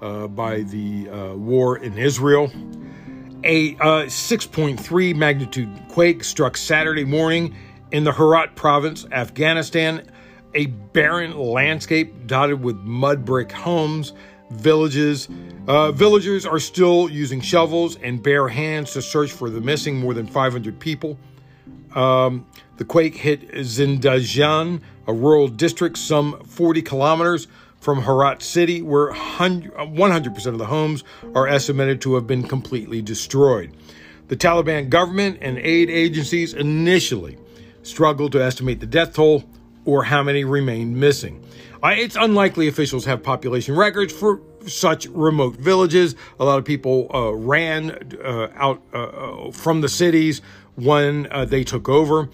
uh, 0.00 0.28
by 0.28 0.60
the 0.62 1.08
uh, 1.08 1.34
war 1.34 1.78
in 1.78 1.98
Israel. 1.98 2.50
A 3.42 3.74
uh, 3.76 4.06
6.3 4.06 5.16
magnitude 5.16 5.68
quake 5.88 6.22
struck 6.22 6.56
Saturday 6.56 7.04
morning 7.04 7.54
in 7.90 8.04
the 8.04 8.12
Herat 8.12 8.54
province, 8.54 9.06
Afghanistan. 9.10 10.06
A 10.54 10.66
barren 10.66 11.36
landscape 11.36 12.26
dotted 12.28 12.62
with 12.62 12.76
mud 12.76 13.24
brick 13.24 13.50
homes, 13.50 14.12
villages. 14.50 15.28
Uh, 15.66 15.90
villagers 15.90 16.46
are 16.46 16.60
still 16.60 17.10
using 17.10 17.40
shovels 17.40 17.96
and 17.96 18.22
bare 18.22 18.46
hands 18.46 18.92
to 18.92 19.02
search 19.02 19.32
for 19.32 19.50
the 19.50 19.60
missing 19.60 19.96
more 19.98 20.14
than 20.14 20.28
500 20.28 20.78
people. 20.78 21.18
Um, 21.94 22.46
the 22.76 22.84
quake 22.84 23.16
hit 23.16 23.50
Zindajan, 23.52 24.80
a 25.06 25.12
rural 25.12 25.48
district 25.48 25.98
some 25.98 26.42
40 26.44 26.82
kilometers 26.82 27.46
from 27.80 28.02
Herat 28.02 28.42
City, 28.42 28.80
where 28.82 29.12
100% 29.12 30.46
of 30.46 30.58
the 30.58 30.66
homes 30.66 31.04
are 31.34 31.46
estimated 31.46 32.00
to 32.00 32.14
have 32.14 32.26
been 32.26 32.42
completely 32.42 33.02
destroyed. 33.02 33.76
The 34.28 34.36
Taliban 34.36 34.88
government 34.88 35.38
and 35.42 35.58
aid 35.58 35.90
agencies 35.90 36.54
initially 36.54 37.36
struggled 37.82 38.32
to 38.32 38.42
estimate 38.42 38.80
the 38.80 38.86
death 38.86 39.12
toll 39.12 39.44
or 39.84 40.04
how 40.04 40.22
many 40.22 40.44
remained 40.44 40.96
missing. 40.96 41.44
It's 41.82 42.16
unlikely 42.16 42.68
officials 42.68 43.04
have 43.04 43.22
population 43.22 43.76
records 43.76 44.12
for 44.12 44.40
such 44.66 45.06
remote 45.08 45.56
villages. 45.56 46.16
A 46.40 46.44
lot 46.44 46.58
of 46.58 46.64
people 46.64 47.10
uh, 47.14 47.34
ran 47.34 48.16
uh, 48.24 48.48
out 48.54 48.80
uh, 48.94 48.98
uh 48.98 49.50
from 49.52 49.82
the 49.82 49.88
cities 49.90 50.40
when 50.76 51.28
uh, 51.30 51.44
they 51.44 51.62
took 51.62 51.90
over. 51.90 52.30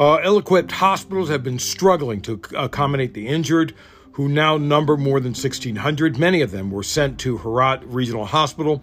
Uh, 0.00 0.20
ill 0.24 0.38
equipped 0.38 0.72
hospitals 0.72 1.28
have 1.28 1.44
been 1.44 1.58
struggling 1.58 2.20
to 2.22 2.40
accommodate 2.56 3.14
the 3.14 3.28
injured, 3.28 3.74
who 4.12 4.28
now 4.28 4.58
number 4.58 4.96
more 4.96 5.20
than 5.20 5.32
1,600. 5.32 6.18
Many 6.18 6.42
of 6.42 6.50
them 6.50 6.70
were 6.70 6.82
sent 6.82 7.18
to 7.20 7.38
Herat 7.38 7.82
Regional 7.84 8.26
Hospital. 8.26 8.82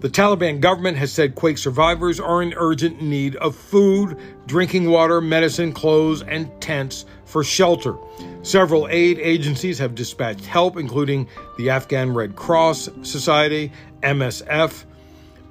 The 0.00 0.08
Taliban 0.08 0.60
government 0.60 0.96
has 0.96 1.12
said 1.12 1.34
quake 1.34 1.58
survivors 1.58 2.18
are 2.18 2.42
in 2.42 2.54
urgent 2.56 3.02
need 3.02 3.36
of 3.36 3.54
food, 3.54 4.18
drinking 4.46 4.88
water, 4.88 5.20
medicine, 5.20 5.72
clothes, 5.72 6.22
and 6.22 6.50
tents 6.60 7.04
for 7.26 7.44
shelter. 7.44 7.96
Several 8.42 8.88
aid 8.88 9.18
agencies 9.18 9.78
have 9.78 9.94
dispatched 9.94 10.46
help, 10.46 10.78
including 10.78 11.28
the 11.58 11.70
Afghan 11.70 12.14
Red 12.14 12.34
Cross 12.34 12.88
Society, 13.02 13.72
MSF. 14.02 14.84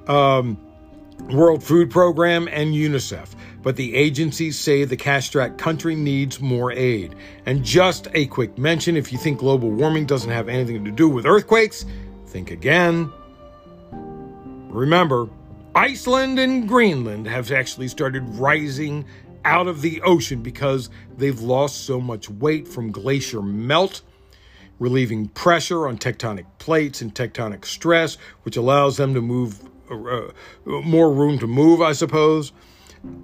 Um, 0.08 0.58
World 1.30 1.62
Food 1.62 1.90
Program, 1.90 2.48
and 2.50 2.74
UNICEF. 2.74 3.28
But 3.62 3.76
the 3.76 3.94
agencies 3.94 4.58
say 4.58 4.84
the 4.84 4.96
cash 4.96 5.26
strapped 5.26 5.58
country 5.58 5.94
needs 5.94 6.40
more 6.40 6.72
aid. 6.72 7.14
And 7.46 7.64
just 7.64 8.08
a 8.12 8.26
quick 8.26 8.58
mention 8.58 8.96
if 8.96 9.12
you 9.12 9.18
think 9.18 9.38
global 9.38 9.70
warming 9.70 10.06
doesn't 10.06 10.30
have 10.30 10.48
anything 10.48 10.84
to 10.84 10.90
do 10.90 11.08
with 11.08 11.26
earthquakes, 11.26 11.84
think 12.26 12.50
again. 12.50 13.12
Remember, 13.92 15.28
Iceland 15.74 16.38
and 16.38 16.68
Greenland 16.68 17.26
have 17.26 17.52
actually 17.52 17.88
started 17.88 18.22
rising 18.30 19.04
out 19.44 19.68
of 19.68 19.80
the 19.80 20.00
ocean 20.02 20.42
because 20.42 20.90
they've 21.16 21.40
lost 21.40 21.84
so 21.84 22.00
much 22.00 22.28
weight 22.28 22.66
from 22.66 22.90
glacier 22.90 23.42
melt, 23.42 24.02
relieving 24.78 25.28
pressure 25.28 25.86
on 25.86 25.98
tectonic 25.98 26.46
plates 26.58 27.00
and 27.00 27.14
tectonic 27.14 27.64
stress, 27.64 28.16
which 28.42 28.56
allows 28.56 28.96
them 28.96 29.14
to 29.14 29.20
move 29.20 29.60
uh, 29.90 30.32
more 30.66 31.12
room 31.12 31.38
to 31.38 31.46
move, 31.46 31.80
I 31.80 31.92
suppose. 31.92 32.52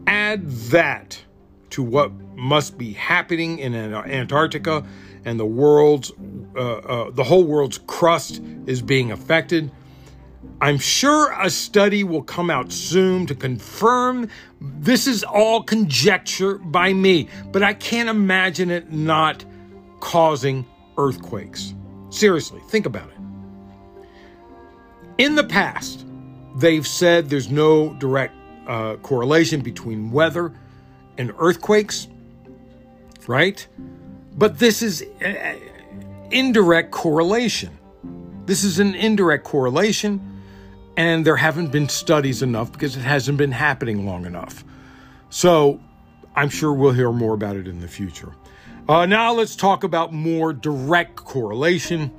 Add 0.07 0.49
that 0.71 1.23
to 1.71 1.83
what 1.83 2.13
must 2.35 2.79
be 2.79 2.93
happening 2.93 3.59
in 3.59 3.75
Antarctica, 3.75 4.85
and 5.25 5.39
the 5.39 5.47
world's, 5.47 6.13
uh, 6.57 6.59
uh, 6.59 7.11
the 7.11 7.25
whole 7.25 7.45
world's 7.45 7.79
crust 7.87 8.41
is 8.67 8.81
being 8.81 9.13
affected. 9.13 9.71
I'm 10.61 10.79
sure 10.79 11.33
a 11.41 11.51
study 11.51 12.05
will 12.05 12.23
come 12.23 12.51
out 12.51 12.73
soon 12.73 13.27
to 13.27 13.35
confirm 13.35 14.29
this 14.61 15.07
is 15.07 15.25
all 15.25 15.63
conjecture 15.63 16.59
by 16.59 16.93
me, 16.93 17.29
but 17.53 17.63
I 17.63 17.75
can't 17.75 18.09
imagine 18.09 18.71
it 18.71 18.93
not 18.93 19.45
causing 20.01 20.67
earthquakes. 20.97 21.75
Seriously, 22.11 22.61
think 22.69 22.87
about 22.87 23.09
it. 23.11 23.17
In 25.19 25.35
the 25.35 25.45
past, 25.45 26.07
they've 26.57 26.87
said 26.87 27.29
there's 27.29 27.51
no 27.51 27.93
direct 27.95 28.35
uh, 28.69 28.97
correlation 28.97 29.61
between 29.61 30.11
weather 30.13 30.53
and 31.17 31.33
earthquakes, 31.39 32.07
right? 33.27 33.67
But 34.37 34.59
this 34.59 34.83
is 34.83 35.05
indirect 36.31 36.93
correlation. 36.93 37.77
This 38.47 38.63
is 38.63 38.79
an 38.79 38.95
indirect 38.95 39.45
correlation, 39.45 40.43
and 40.97 41.27
there 41.27 41.37
haven't 41.37 41.73
been 41.73 41.89
studies 41.89 42.43
enough 42.43 42.71
because 42.73 42.97
it 42.97 43.01
hasn't 43.01 43.39
been 43.39 43.53
happening 43.53 44.07
long 44.07 44.27
enough. 44.27 44.65
So 45.31 45.81
I'm 46.37 46.49
sure 46.49 46.73
we'll 46.73 46.93
hear 46.93 47.11
more 47.11 47.35
about 47.35 47.57
it 47.57 47.67
in 47.67 47.81
the 47.81 47.89
future. 47.89 48.33
Uh, 48.89 49.05
now 49.05 49.33
let's 49.35 49.57
talk 49.57 49.85
about 49.85 50.13
more 50.13 50.53
direct 50.53 51.17
correlation. 51.17 52.11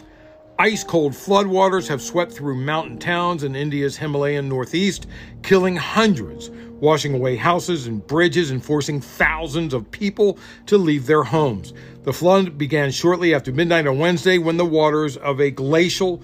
Ice 0.61 0.83
cold 0.83 1.13
floodwaters 1.13 1.87
have 1.87 2.01
swept 2.01 2.33
through 2.33 2.55
mountain 2.55 2.97
towns 2.97 3.45
in 3.45 3.55
India's 3.55 3.95
Himalayan 3.95 4.49
northeast, 4.49 5.07
killing 5.41 5.77
hundreds, 5.77 6.49
washing 6.81 7.13
away 7.13 7.37
houses 7.37 7.87
and 7.87 8.05
bridges 8.05 8.51
and 8.51 8.61
forcing 8.61 8.99
thousands 8.99 9.73
of 9.73 9.89
people 9.89 10.37
to 10.65 10.77
leave 10.77 11.05
their 11.05 11.23
homes. 11.23 11.71
The 12.03 12.11
flood 12.11 12.57
began 12.57 12.91
shortly 12.91 13.33
after 13.33 13.53
midnight 13.53 13.87
on 13.87 13.99
Wednesday 13.99 14.37
when 14.37 14.57
the 14.57 14.65
waters 14.65 15.15
of 15.15 15.39
a 15.39 15.49
glacial 15.49 16.21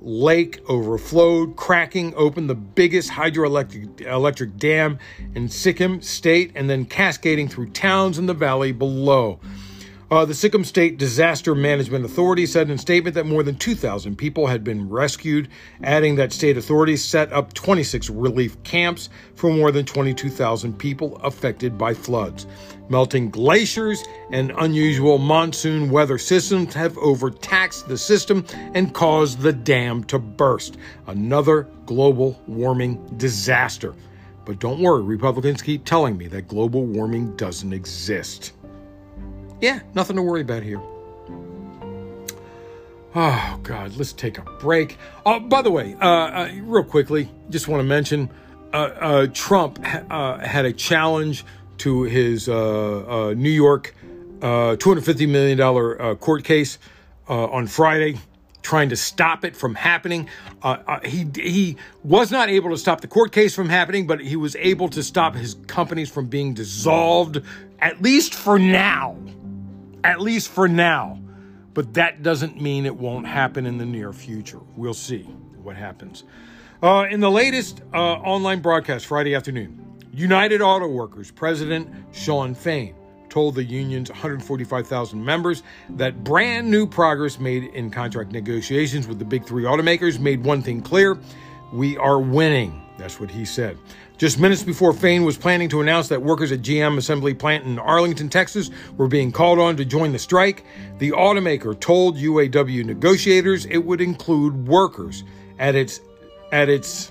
lake 0.00 0.60
overflowed, 0.68 1.56
cracking 1.56 2.14
open 2.14 2.46
the 2.46 2.54
biggest 2.54 3.10
hydroelectric 3.10 4.02
electric 4.02 4.58
dam 4.58 5.00
in 5.34 5.48
Sikkim 5.48 6.00
state 6.02 6.52
and 6.54 6.70
then 6.70 6.84
cascading 6.84 7.48
through 7.48 7.70
towns 7.70 8.16
in 8.16 8.26
the 8.26 8.34
valley 8.34 8.70
below. 8.70 9.40
Uh, 10.12 10.26
the 10.26 10.34
Sikkim 10.34 10.62
State 10.62 10.98
Disaster 10.98 11.54
Management 11.54 12.04
Authority 12.04 12.44
said 12.44 12.68
in 12.68 12.74
a 12.74 12.78
statement 12.78 13.14
that 13.14 13.24
more 13.24 13.42
than 13.42 13.56
2,000 13.56 14.14
people 14.14 14.46
had 14.46 14.62
been 14.62 14.90
rescued, 14.90 15.48
adding 15.82 16.16
that 16.16 16.34
state 16.34 16.58
authorities 16.58 17.02
set 17.02 17.32
up 17.32 17.54
26 17.54 18.10
relief 18.10 18.62
camps 18.62 19.08
for 19.36 19.50
more 19.50 19.72
than 19.72 19.86
22,000 19.86 20.78
people 20.78 21.16
affected 21.22 21.78
by 21.78 21.94
floods. 21.94 22.46
Melting 22.90 23.30
glaciers 23.30 24.04
and 24.30 24.52
unusual 24.58 25.16
monsoon 25.16 25.88
weather 25.88 26.18
systems 26.18 26.74
have 26.74 26.98
overtaxed 26.98 27.88
the 27.88 27.96
system 27.96 28.44
and 28.74 28.92
caused 28.92 29.40
the 29.40 29.54
dam 29.54 30.04
to 30.04 30.18
burst. 30.18 30.76
Another 31.06 31.66
global 31.86 32.38
warming 32.46 33.02
disaster. 33.16 33.94
But 34.44 34.58
don't 34.58 34.80
worry, 34.80 35.04
Republicans 35.04 35.62
keep 35.62 35.86
telling 35.86 36.18
me 36.18 36.26
that 36.26 36.48
global 36.48 36.84
warming 36.84 37.34
doesn't 37.36 37.72
exist. 37.72 38.52
Yeah, 39.62 39.78
nothing 39.94 40.16
to 40.16 40.22
worry 40.22 40.40
about 40.40 40.64
here. 40.64 40.80
Oh, 43.14 43.60
God, 43.62 43.96
let's 43.96 44.12
take 44.12 44.38
a 44.38 44.42
break. 44.58 44.98
Oh, 45.24 45.38
by 45.38 45.62
the 45.62 45.70
way, 45.70 45.94
uh, 46.00 46.06
uh, 46.06 46.50
real 46.62 46.82
quickly, 46.82 47.30
just 47.48 47.68
want 47.68 47.78
to 47.78 47.84
mention 47.84 48.28
uh, 48.72 48.76
uh 48.76 49.26
Trump 49.32 49.84
ha- 49.84 50.02
uh, 50.10 50.38
had 50.38 50.64
a 50.64 50.72
challenge 50.72 51.44
to 51.78 52.02
his 52.02 52.48
New 52.48 53.50
York 53.50 53.94
$250 54.40 55.28
million 55.28 56.16
court 56.16 56.42
case 56.42 56.78
on 57.28 57.68
Friday 57.68 58.18
trying 58.62 58.88
to 58.88 58.96
stop 58.96 59.44
it 59.44 59.56
from 59.56 59.74
happening. 59.74 60.28
He 61.04 61.26
he 61.34 61.76
was 62.02 62.32
not 62.32 62.48
able 62.48 62.70
to 62.70 62.76
stop 62.76 63.00
the 63.00 63.08
court 63.08 63.30
case 63.30 63.54
from 63.54 63.68
happening, 63.68 64.06
but 64.08 64.20
he 64.20 64.36
was 64.36 64.56
able 64.56 64.88
to 64.90 65.02
stop 65.02 65.34
his 65.34 65.54
companies 65.66 66.10
from 66.10 66.26
being 66.26 66.54
dissolved, 66.54 67.42
at 67.80 68.00
least 68.02 68.34
for 68.34 68.58
now 68.58 69.16
at 70.04 70.20
least 70.20 70.50
for 70.50 70.68
now. 70.68 71.20
But 71.74 71.94
that 71.94 72.22
doesn't 72.22 72.60
mean 72.60 72.84
it 72.86 72.96
won't 72.96 73.26
happen 73.26 73.66
in 73.66 73.78
the 73.78 73.86
near 73.86 74.12
future. 74.12 74.60
We'll 74.76 74.94
see 74.94 75.22
what 75.62 75.76
happens. 75.76 76.24
Uh, 76.82 77.06
in 77.10 77.20
the 77.20 77.30
latest 77.30 77.80
uh, 77.94 77.96
online 77.96 78.60
broadcast 78.60 79.06
Friday 79.06 79.34
afternoon, 79.34 79.78
United 80.12 80.60
Auto 80.60 80.88
Workers 80.88 81.30
President 81.30 81.88
Shawn 82.12 82.54
Fain 82.54 82.94
told 83.30 83.54
the 83.54 83.64
union's 83.64 84.10
145,000 84.10 85.24
members 85.24 85.62
that 85.90 86.22
brand 86.22 86.70
new 86.70 86.86
progress 86.86 87.38
made 87.38 87.64
in 87.72 87.90
contract 87.90 88.30
negotiations 88.30 89.08
with 89.08 89.18
the 89.18 89.24
big 89.24 89.46
three 89.46 89.62
automakers 89.62 90.18
made 90.18 90.44
one 90.44 90.60
thing 90.60 90.82
clear 90.82 91.18
we 91.72 91.96
are 91.96 92.18
winning. 92.18 92.80
That's 92.98 93.18
what 93.18 93.30
he 93.30 93.44
said. 93.44 93.78
Just 94.18 94.38
minutes 94.38 94.62
before 94.62 94.92
Fain 94.92 95.24
was 95.24 95.36
planning 95.36 95.68
to 95.70 95.80
announce 95.80 96.08
that 96.08 96.22
workers 96.22 96.52
at 96.52 96.60
GM 96.60 96.98
assembly 96.98 97.34
plant 97.34 97.64
in 97.64 97.78
Arlington, 97.78 98.28
Texas 98.28 98.70
were 98.96 99.08
being 99.08 99.32
called 99.32 99.58
on 99.58 99.76
to 99.76 99.84
join 99.84 100.12
the 100.12 100.18
strike, 100.18 100.64
the 100.98 101.10
automaker 101.10 101.78
told 101.78 102.16
UAW 102.16 102.84
negotiators 102.84 103.64
it 103.66 103.78
would 103.78 104.00
include 104.00 104.68
workers 104.68 105.24
at 105.58 105.74
its 105.74 106.00
at 106.52 106.68
its 106.68 107.10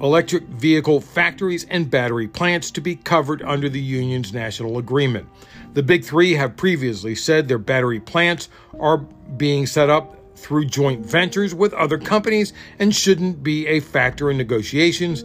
electric 0.00 0.44
vehicle 0.44 1.00
factories 1.00 1.64
and 1.70 1.90
battery 1.90 2.26
plants 2.26 2.70
to 2.70 2.80
be 2.80 2.96
covered 2.96 3.42
under 3.42 3.68
the 3.68 3.80
union's 3.80 4.32
national 4.32 4.78
agreement. 4.78 5.26
The 5.74 5.82
big 5.82 6.04
3 6.04 6.32
have 6.32 6.56
previously 6.56 7.14
said 7.14 7.48
their 7.48 7.58
battery 7.58 8.00
plants 8.00 8.48
are 8.80 8.98
being 8.98 9.66
set 9.66 9.90
up 9.90 10.15
through 10.36 10.66
joint 10.66 11.04
ventures 11.04 11.54
with 11.54 11.72
other 11.74 11.98
companies 11.98 12.52
and 12.78 12.94
shouldn't 12.94 13.42
be 13.42 13.66
a 13.66 13.80
factor 13.80 14.30
in 14.30 14.36
negotiations 14.36 15.24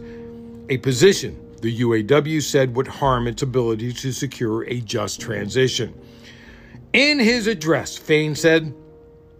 a 0.68 0.78
position 0.78 1.38
the 1.62 1.80
UAW 1.80 2.42
said 2.42 2.74
would 2.74 2.88
harm 2.88 3.28
its 3.28 3.40
ability 3.40 3.92
to 3.92 4.12
secure 4.12 4.64
a 4.64 4.80
just 4.80 5.20
transition. 5.20 5.94
In 6.92 7.20
his 7.20 7.46
address, 7.46 7.96
Fain 7.96 8.34
said, 8.34 8.74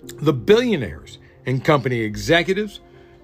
The 0.04 0.32
billionaires 0.32 1.18
and 1.44 1.64
company 1.64 2.00
executives 2.00 2.78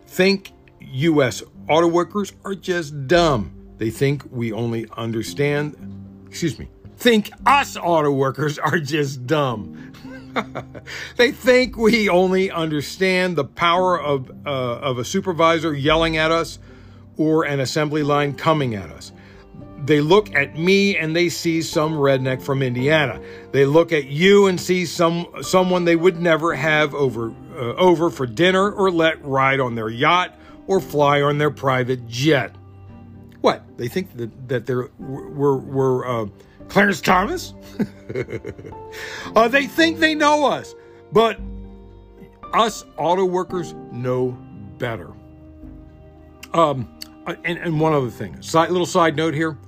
think 0.07 0.53
U.S. 0.81 1.45
auto 1.69 1.87
workers 1.87 2.33
are 2.45 2.57
just 2.57 3.07
dumb. 3.07 3.53
They 3.79 3.91
think 3.91 4.25
we 4.33 4.53
only 4.53 4.87
understand, 4.97 5.77
excuse 6.27 6.59
me, 6.59 6.69
think 6.97 7.31
us 7.47 7.77
auto 7.77 8.11
workers 8.11 8.59
are 8.59 8.81
just 8.81 9.27
dumb. 9.27 9.93
they 11.17 11.33
think 11.33 11.77
we 11.77 12.09
only 12.09 12.51
understand 12.51 13.37
the 13.37 13.45
power 13.45 14.01
of, 14.01 14.31
uh, 14.47 14.51
of 14.51 14.99
a 14.99 15.05
supervisor 15.05 15.75
yelling 15.75 16.17
at 16.17 16.31
us 16.31 16.59
or 17.17 17.45
an 17.45 17.61
assembly 17.61 18.03
line 18.03 18.35
coming 18.35 18.75
at 18.75 18.91
us. 18.91 19.13
They 19.85 20.01
look 20.01 20.35
at 20.35 20.59
me 20.59 20.97
and 20.97 21.15
they 21.15 21.29
see 21.29 21.63
some 21.63 21.95
redneck 21.95 22.43
from 22.43 22.63
Indiana. 22.63 23.21
They 23.53 23.65
look 23.65 23.93
at 23.93 24.07
you 24.07 24.47
and 24.47 24.61
see 24.61 24.85
some 24.85 25.27
someone 25.41 25.85
they 25.85 25.97
would 25.97 26.21
never 26.21 26.55
have 26.55 26.95
over 26.95 27.33
uh, 27.55 27.75
over 27.75 28.11
for 28.11 28.27
dinner 28.27 28.71
or 28.71 28.91
let 28.91 29.25
ride 29.25 29.61
on 29.61 29.77
their 29.77 29.89
yacht 29.89 30.39
or 30.67 30.81
fly 30.81 31.23
on 31.23 31.39
their 31.39 31.51
private 31.51 32.07
jet. 32.07 32.55
What? 33.41 33.63
They 33.79 33.89
think 33.89 34.17
that 34.17 34.49
that 34.49 34.67
they're 34.67 34.91
we're 34.99 35.57
we're 35.57 36.07
uh, 36.07 36.27
Clarence 36.69 37.01
Thomas? 37.01 37.55
uh, 39.37 39.49
they 39.49 39.67
think 39.67 39.99
they 39.99 40.15
know 40.15 40.47
us, 40.47 40.75
but 41.13 41.39
us 42.53 42.85
auto 42.97 43.25
workers 43.25 43.75
know 43.93 44.37
better. 44.79 45.13
Um, 46.53 46.89
uh, 47.27 47.35
and, 47.45 47.59
and 47.59 47.81
one 47.81 47.93
other 47.93 48.11
thing, 48.11 48.41
side, 48.43 48.71
little 48.71 48.87
side 48.87 49.17
note 49.17 49.35
here. 49.35 49.59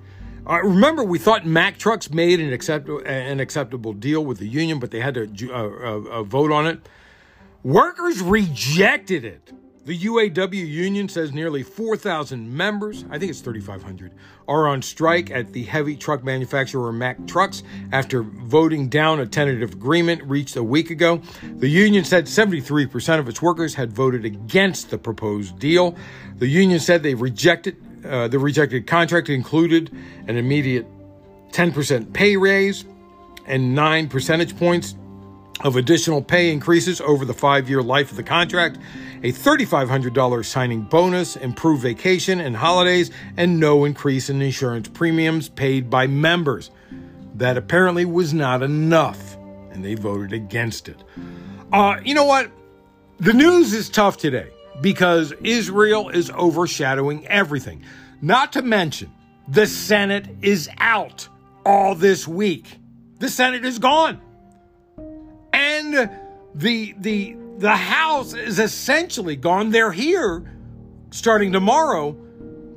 Uh, 0.46 0.60
remember, 0.62 1.04
we 1.04 1.18
thought 1.18 1.46
Mack 1.46 1.76
Trucks 1.78 2.10
made 2.10 2.40
an, 2.40 2.52
accept, 2.52 2.88
an 2.88 3.40
acceptable 3.40 3.92
deal 3.92 4.24
with 4.24 4.38
the 4.38 4.48
union, 4.48 4.78
but 4.78 4.90
they 4.90 5.00
had 5.00 5.14
to 5.14 5.52
uh, 5.52 5.56
uh, 5.56 6.10
uh, 6.10 6.22
vote 6.22 6.50
on 6.50 6.66
it. 6.66 6.80
Workers 7.62 8.22
rejected 8.22 9.24
it. 9.24 9.52
The 9.86 9.98
UAW 9.98 10.52
union 10.68 11.08
says 11.08 11.32
nearly 11.32 11.62
4,000 11.62 12.54
members, 12.54 13.06
I 13.08 13.18
think 13.18 13.30
it's 13.30 13.40
3,500, 13.40 14.12
are 14.46 14.68
on 14.68 14.82
strike 14.82 15.30
at 15.30 15.54
the 15.54 15.62
heavy 15.62 15.96
truck 15.96 16.22
manufacturer 16.22 16.92
Mack 16.92 17.26
Trucks 17.26 17.62
after 17.90 18.22
voting 18.22 18.90
down 18.90 19.20
a 19.20 19.26
tentative 19.26 19.72
agreement 19.72 20.22
reached 20.24 20.56
a 20.56 20.62
week 20.62 20.90
ago. 20.90 21.22
The 21.42 21.68
union 21.68 22.04
said 22.04 22.26
73% 22.26 23.18
of 23.18 23.28
its 23.28 23.40
workers 23.40 23.74
had 23.74 23.90
voted 23.90 24.26
against 24.26 24.90
the 24.90 24.98
proposed 24.98 25.58
deal. 25.58 25.96
The 26.36 26.48
union 26.48 26.78
said 26.78 27.02
they 27.02 27.14
rejected 27.14 27.76
uh, 28.04 28.28
the 28.28 28.38
rejected 28.38 28.86
contract 28.86 29.28
included 29.28 29.90
an 30.26 30.36
immediate 30.36 30.86
10% 31.52 32.12
pay 32.12 32.36
raise 32.36 32.84
and 33.46 33.74
9 33.74 34.08
percentage 34.08 34.56
points 34.56 34.94
of 35.62 35.76
additional 35.76 36.22
pay 36.22 36.52
increases 36.52 37.00
over 37.00 37.24
the 37.24 37.34
five 37.34 37.68
year 37.68 37.82
life 37.82 38.10
of 38.10 38.16
the 38.16 38.22
contract, 38.22 38.78
a 39.22 39.32
$3,500 39.32 40.44
signing 40.44 40.82
bonus, 40.82 41.36
improved 41.36 41.82
vacation 41.82 42.40
and 42.40 42.56
holidays, 42.56 43.10
and 43.36 43.60
no 43.60 43.84
increase 43.84 44.30
in 44.30 44.40
insurance 44.40 44.88
premiums 44.88 45.48
paid 45.48 45.90
by 45.90 46.06
members. 46.06 46.70
That 47.34 47.56
apparently 47.56 48.04
was 48.04 48.34
not 48.34 48.62
enough, 48.62 49.36
and 49.70 49.84
they 49.84 49.94
voted 49.94 50.32
against 50.32 50.88
it. 50.88 51.02
Uh, 51.72 52.00
you 52.04 52.14
know 52.14 52.24
what? 52.24 52.50
The 53.18 53.32
news 53.32 53.72
is 53.72 53.88
tough 53.88 54.16
today 54.16 54.50
because 54.80 55.32
Israel 55.44 56.08
is 56.08 56.30
overshadowing 56.30 57.26
everything. 57.26 57.84
Not 58.22 58.52
to 58.54 58.62
mention, 58.62 59.12
the 59.46 59.66
Senate 59.66 60.26
is 60.42 60.68
out 60.78 61.28
all 61.64 61.94
this 61.94 62.26
week. 62.26 62.78
The 63.18 63.28
Senate 63.28 63.64
is 63.64 63.78
gone. 63.78 64.20
And 65.52 66.10
the 66.54 66.94
the 66.98 67.36
the 67.58 67.76
House 67.76 68.34
is 68.34 68.58
essentially 68.58 69.36
gone. 69.36 69.70
They're 69.70 69.92
here 69.92 70.50
starting 71.10 71.52
tomorrow, 71.52 72.12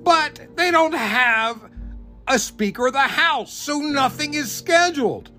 but 0.04 0.40
they 0.56 0.72
don't 0.72 0.94
have 0.94 1.70
a 2.28 2.40
Speaker 2.40 2.88
of 2.88 2.94
the 2.94 3.00
House, 3.00 3.54
so 3.54 3.80
nothing 3.80 4.34
is 4.34 4.52
scheduled. 4.52 5.30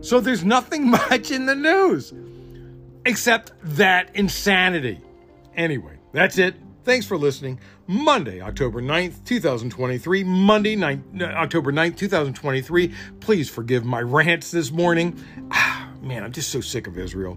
So 0.00 0.20
there's 0.20 0.44
nothing 0.44 0.90
much 0.90 1.30
in 1.30 1.46
the 1.46 1.54
news 1.54 2.12
except 3.04 3.52
that 3.62 4.14
insanity. 4.14 5.00
Anyway, 5.56 5.98
that's 6.12 6.38
it. 6.38 6.54
Thanks 6.84 7.06
for 7.06 7.18
listening. 7.18 7.60
Monday, 7.86 8.40
October 8.40 8.80
9th, 8.80 9.24
2023. 9.24 10.24
Monday, 10.24 10.76
9th, 10.76 11.22
October 11.22 11.72
9th, 11.72 11.96
2023. 11.96 12.94
Please 13.20 13.50
forgive 13.50 13.84
my 13.84 14.00
rants 14.00 14.50
this 14.50 14.70
morning. 14.70 15.22
Ah, 15.50 15.79
Man, 16.00 16.24
I'm 16.24 16.32
just 16.32 16.50
so 16.50 16.60
sick 16.60 16.86
of 16.86 16.96
Israel. 16.96 17.36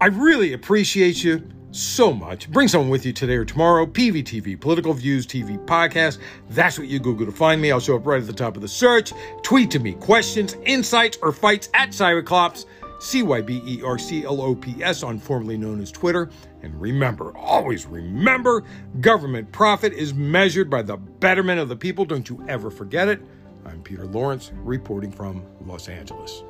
I 0.00 0.06
really 0.06 0.52
appreciate 0.52 1.24
you 1.24 1.46
so 1.72 2.12
much. 2.12 2.50
Bring 2.50 2.68
someone 2.68 2.88
with 2.88 3.04
you 3.04 3.12
today 3.12 3.34
or 3.34 3.44
tomorrow. 3.44 3.84
PVTV, 3.84 4.60
Political 4.60 4.94
Views 4.94 5.26
TV 5.26 5.58
Podcast. 5.66 6.18
That's 6.50 6.78
what 6.78 6.88
you 6.88 6.98
Google 7.00 7.26
to 7.26 7.32
find 7.32 7.60
me. 7.60 7.72
I'll 7.72 7.80
show 7.80 7.96
up 7.96 8.06
right 8.06 8.20
at 8.20 8.26
the 8.26 8.32
top 8.32 8.54
of 8.56 8.62
the 8.62 8.68
search. 8.68 9.12
Tweet 9.42 9.70
to 9.72 9.78
me 9.78 9.94
questions, 9.94 10.56
insights, 10.64 11.18
or 11.20 11.32
fights 11.32 11.68
at 11.74 11.90
Cyberclops. 11.90 12.66
C 12.98 13.22
Y 13.22 13.42
B 13.42 13.60
E 13.66 13.82
R 13.82 13.98
C 13.98 14.24
L 14.24 14.40
O 14.40 14.54
P 14.54 14.82
S 14.82 15.02
on 15.02 15.18
formerly 15.18 15.58
known 15.58 15.82
as 15.82 15.92
Twitter. 15.92 16.30
And 16.62 16.80
remember, 16.80 17.36
always 17.36 17.84
remember, 17.84 18.64
government 19.00 19.52
profit 19.52 19.92
is 19.92 20.14
measured 20.14 20.70
by 20.70 20.80
the 20.80 20.96
betterment 20.96 21.60
of 21.60 21.68
the 21.68 21.76
people. 21.76 22.06
Don't 22.06 22.28
you 22.28 22.42
ever 22.48 22.70
forget 22.70 23.08
it. 23.08 23.20
I'm 23.66 23.82
Peter 23.82 24.06
Lawrence, 24.06 24.50
reporting 24.54 25.10
from 25.10 25.42
Los 25.66 25.88
Angeles. 25.88 26.42